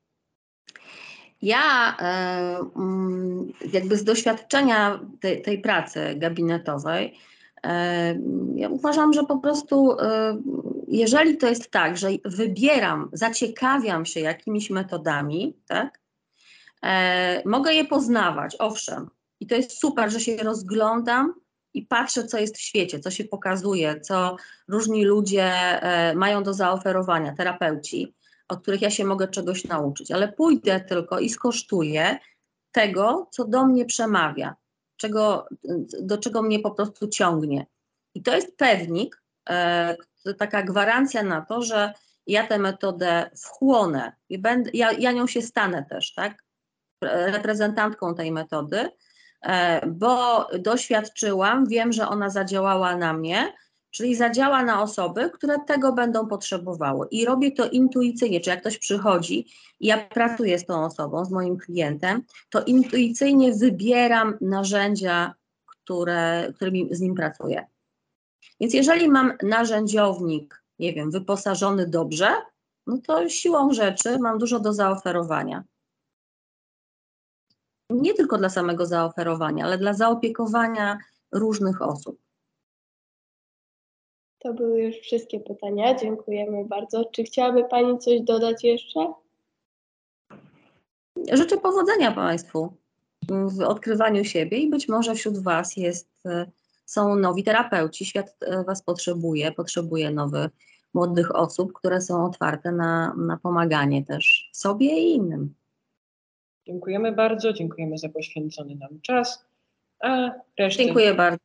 Ja 1.41 1.98
e, 2.00 2.60
mm, 2.76 3.54
jakby 3.74 3.98
z 3.98 4.04
doświadczenia 4.04 5.00
tej, 5.19 5.41
tej 5.41 5.62
pracy 5.62 6.15
gabinetowej, 6.17 7.17
e, 7.63 8.19
ja 8.56 8.69
uważam, 8.69 9.13
że 9.13 9.24
po 9.24 9.38
prostu 9.38 9.91
e, 10.00 10.38
jeżeli 10.88 11.38
to 11.38 11.48
jest 11.48 11.71
tak, 11.71 11.98
że 11.98 12.10
wybieram, 12.26 13.10
zaciekawiam 13.13 14.06
się 14.06 14.19
jakimiś 14.19 14.69
metodami, 14.69 15.58
tak, 15.67 16.00
mogę 17.45 17.74
je 17.74 17.86
poznawać, 17.86 18.56
owszem, 18.60 19.10
i 19.39 19.48
to 19.48 19.56
jest 19.56 19.80
super, 19.80 20.12
że 20.12 20.19
się 20.19 20.38
rozglądam 20.38 21.34
i 21.74 21.82
patrzę, 21.82 22.24
co 22.24 22.38
jest 22.38 22.58
w 22.58 22.62
świecie, 22.62 23.00
co 23.00 23.12
się 23.12 23.24
pokazuje, 23.24 24.02
co 24.02 24.36
różni 24.67 25.06
ludzie 25.06 25.54
mają 26.15 26.43
do 26.43 26.54
zaoferowania, 26.54 27.36
terapeuci 27.36 28.13
od 28.47 28.62
których 28.62 28.81
ja 28.81 28.89
się 28.89 29.05
mogę 29.05 29.27
czegoś 29.27 29.63
nauczyć, 29.63 30.12
ale 30.12 30.31
pójdę 30.31 30.79
tylko 30.79 31.19
i 31.19 31.29
skosztuję 31.29 32.17
tego, 32.71 33.27
co 33.31 33.45
do 33.45 33.65
mnie 33.65 33.86
przemawia, 33.86 34.55
czego, 34.97 35.47
do 36.01 36.17
czego 36.17 36.41
mnie 36.41 36.60
po 36.60 36.71
prostu 36.71 37.08
ciągnie. 37.08 37.65
I 38.13 38.23
to 38.23 38.36
jest 38.36 38.58
pewnik, 38.58 39.21
e, 39.49 39.95
taka 40.38 40.63
gwarancja 40.63 41.23
na 41.23 41.41
to, 41.41 41.62
że 41.62 41.93
ja 42.27 42.47
tę 42.47 42.60
metodę 42.60 43.29
wchłonę 43.43 44.12
i 44.29 44.38
będę, 44.38 44.71
ja, 44.73 44.91
ja 44.91 45.12
nią 45.12 45.27
się 45.27 45.41
stanę 45.41 45.86
też, 45.89 46.13
tak? 46.13 46.43
Reprezentantką 47.03 48.15
tej 48.15 48.31
metody, 48.31 48.89
e, 49.41 49.88
bo 49.88 50.47
doświadczyłam, 50.60 51.67
wiem, 51.67 51.93
że 51.93 52.08
ona 52.08 52.29
zadziałała 52.29 52.95
na 52.95 53.13
mnie, 53.13 53.53
czyli 53.95 54.15
zadziała 54.15 54.63
na 54.63 54.81
osoby, 54.81 55.29
które 55.34 55.60
tego 55.60 55.93
będą 55.93 56.27
potrzebowały. 56.27 57.08
I 57.12 57.25
robię 57.25 57.51
to 57.51 57.69
intuicyjnie, 57.69 58.41
czy 58.41 58.49
jak 58.49 58.60
ktoś 58.60 58.77
przychodzi 58.77 59.47
i 59.79 59.88
ja 59.88 59.97
pracuję 59.97 60.60
z 60.60 60.65
tą 60.65 60.86
osobą, 60.86 61.25
z 61.25 61.31
moim 61.31 61.58
klientem, 61.58 62.23
to 62.49 62.63
intuicyjnie 62.63 63.53
wybieram 63.53 64.38
narzędzia, 64.41 65.34
które, 65.65 66.53
którymi 66.55 66.88
z 66.91 67.01
nim 67.01 67.15
pracuję. 67.15 67.65
Więc 68.60 68.73
jeżeli 68.73 69.10
mam 69.10 69.34
narzędziownik, 69.43 70.63
nie 70.79 70.93
wiem, 70.93 71.12
wyposażony 71.12 71.88
dobrze, 71.88 72.29
no 72.88 72.97
to 72.97 73.29
siłą 73.29 73.73
rzeczy 73.73 74.19
mam 74.19 74.38
dużo 74.38 74.60
do 74.60 74.73
zaoferowania. 74.73 75.63
Nie 77.89 78.13
tylko 78.13 78.38
dla 78.38 78.49
samego 78.49 78.86
zaoferowania, 78.86 79.65
ale 79.65 79.77
dla 79.77 79.93
zaopiekowania 79.93 80.97
różnych 81.31 81.81
osób. 81.81 82.24
To 84.45 84.53
były 84.53 84.81
już 84.81 84.95
wszystkie 84.95 85.39
pytania. 85.39 85.95
Dziękujemy 85.95 86.65
bardzo. 86.65 87.05
Czy 87.05 87.23
chciałaby 87.23 87.63
Pani 87.63 87.99
coś 87.99 88.21
dodać 88.21 88.63
jeszcze? 88.63 89.13
Życzę 91.34 91.58
powodzenia 91.58 92.12
Państwu 92.12 92.73
w 93.29 93.62
odkrywaniu 93.62 94.23
siebie 94.23 94.58
i 94.58 94.69
być 94.69 94.88
może 94.88 95.15
wśród 95.15 95.38
Was 95.38 95.77
jest, 95.77 96.10
e, 96.25 96.45
są 96.86 97.15
nowi 97.15 97.43
terapeuci. 97.43 98.05
Świat 98.05 98.38
e, 98.41 98.63
Was 98.63 98.81
potrzebuje, 98.81 99.51
potrzebuje 99.51 100.12
nowych, 100.12 100.51
młodych 100.93 101.36
osób, 101.36 101.73
które 101.73 102.01
są 102.01 102.25
otwarte 102.25 102.71
na, 102.71 103.13
na 103.17 103.38
pomaganie 103.38 104.05
też 104.05 104.49
sobie 104.53 104.99
i 104.99 105.13
innym. 105.13 105.53
Dziękujemy 106.65 107.12
bardzo, 107.12 107.53
dziękujemy 107.53 107.97
za 107.97 108.10
poświęcony 108.10 108.75
nam 108.75 109.01
czas. 109.01 109.45
A 109.99 110.31
resztę, 110.58 110.84
Dziękuję 110.84 111.13
bardzo. 111.13 111.44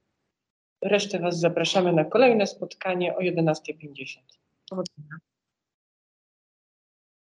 Resztę 0.83 1.19
Was 1.19 1.41
zapraszamy 1.41 1.93
na 1.93 2.05
kolejne 2.05 2.47
spotkanie 2.47 3.17
o 3.17 3.21
11.50. 3.21 4.19
Powodzenia. 4.71 5.30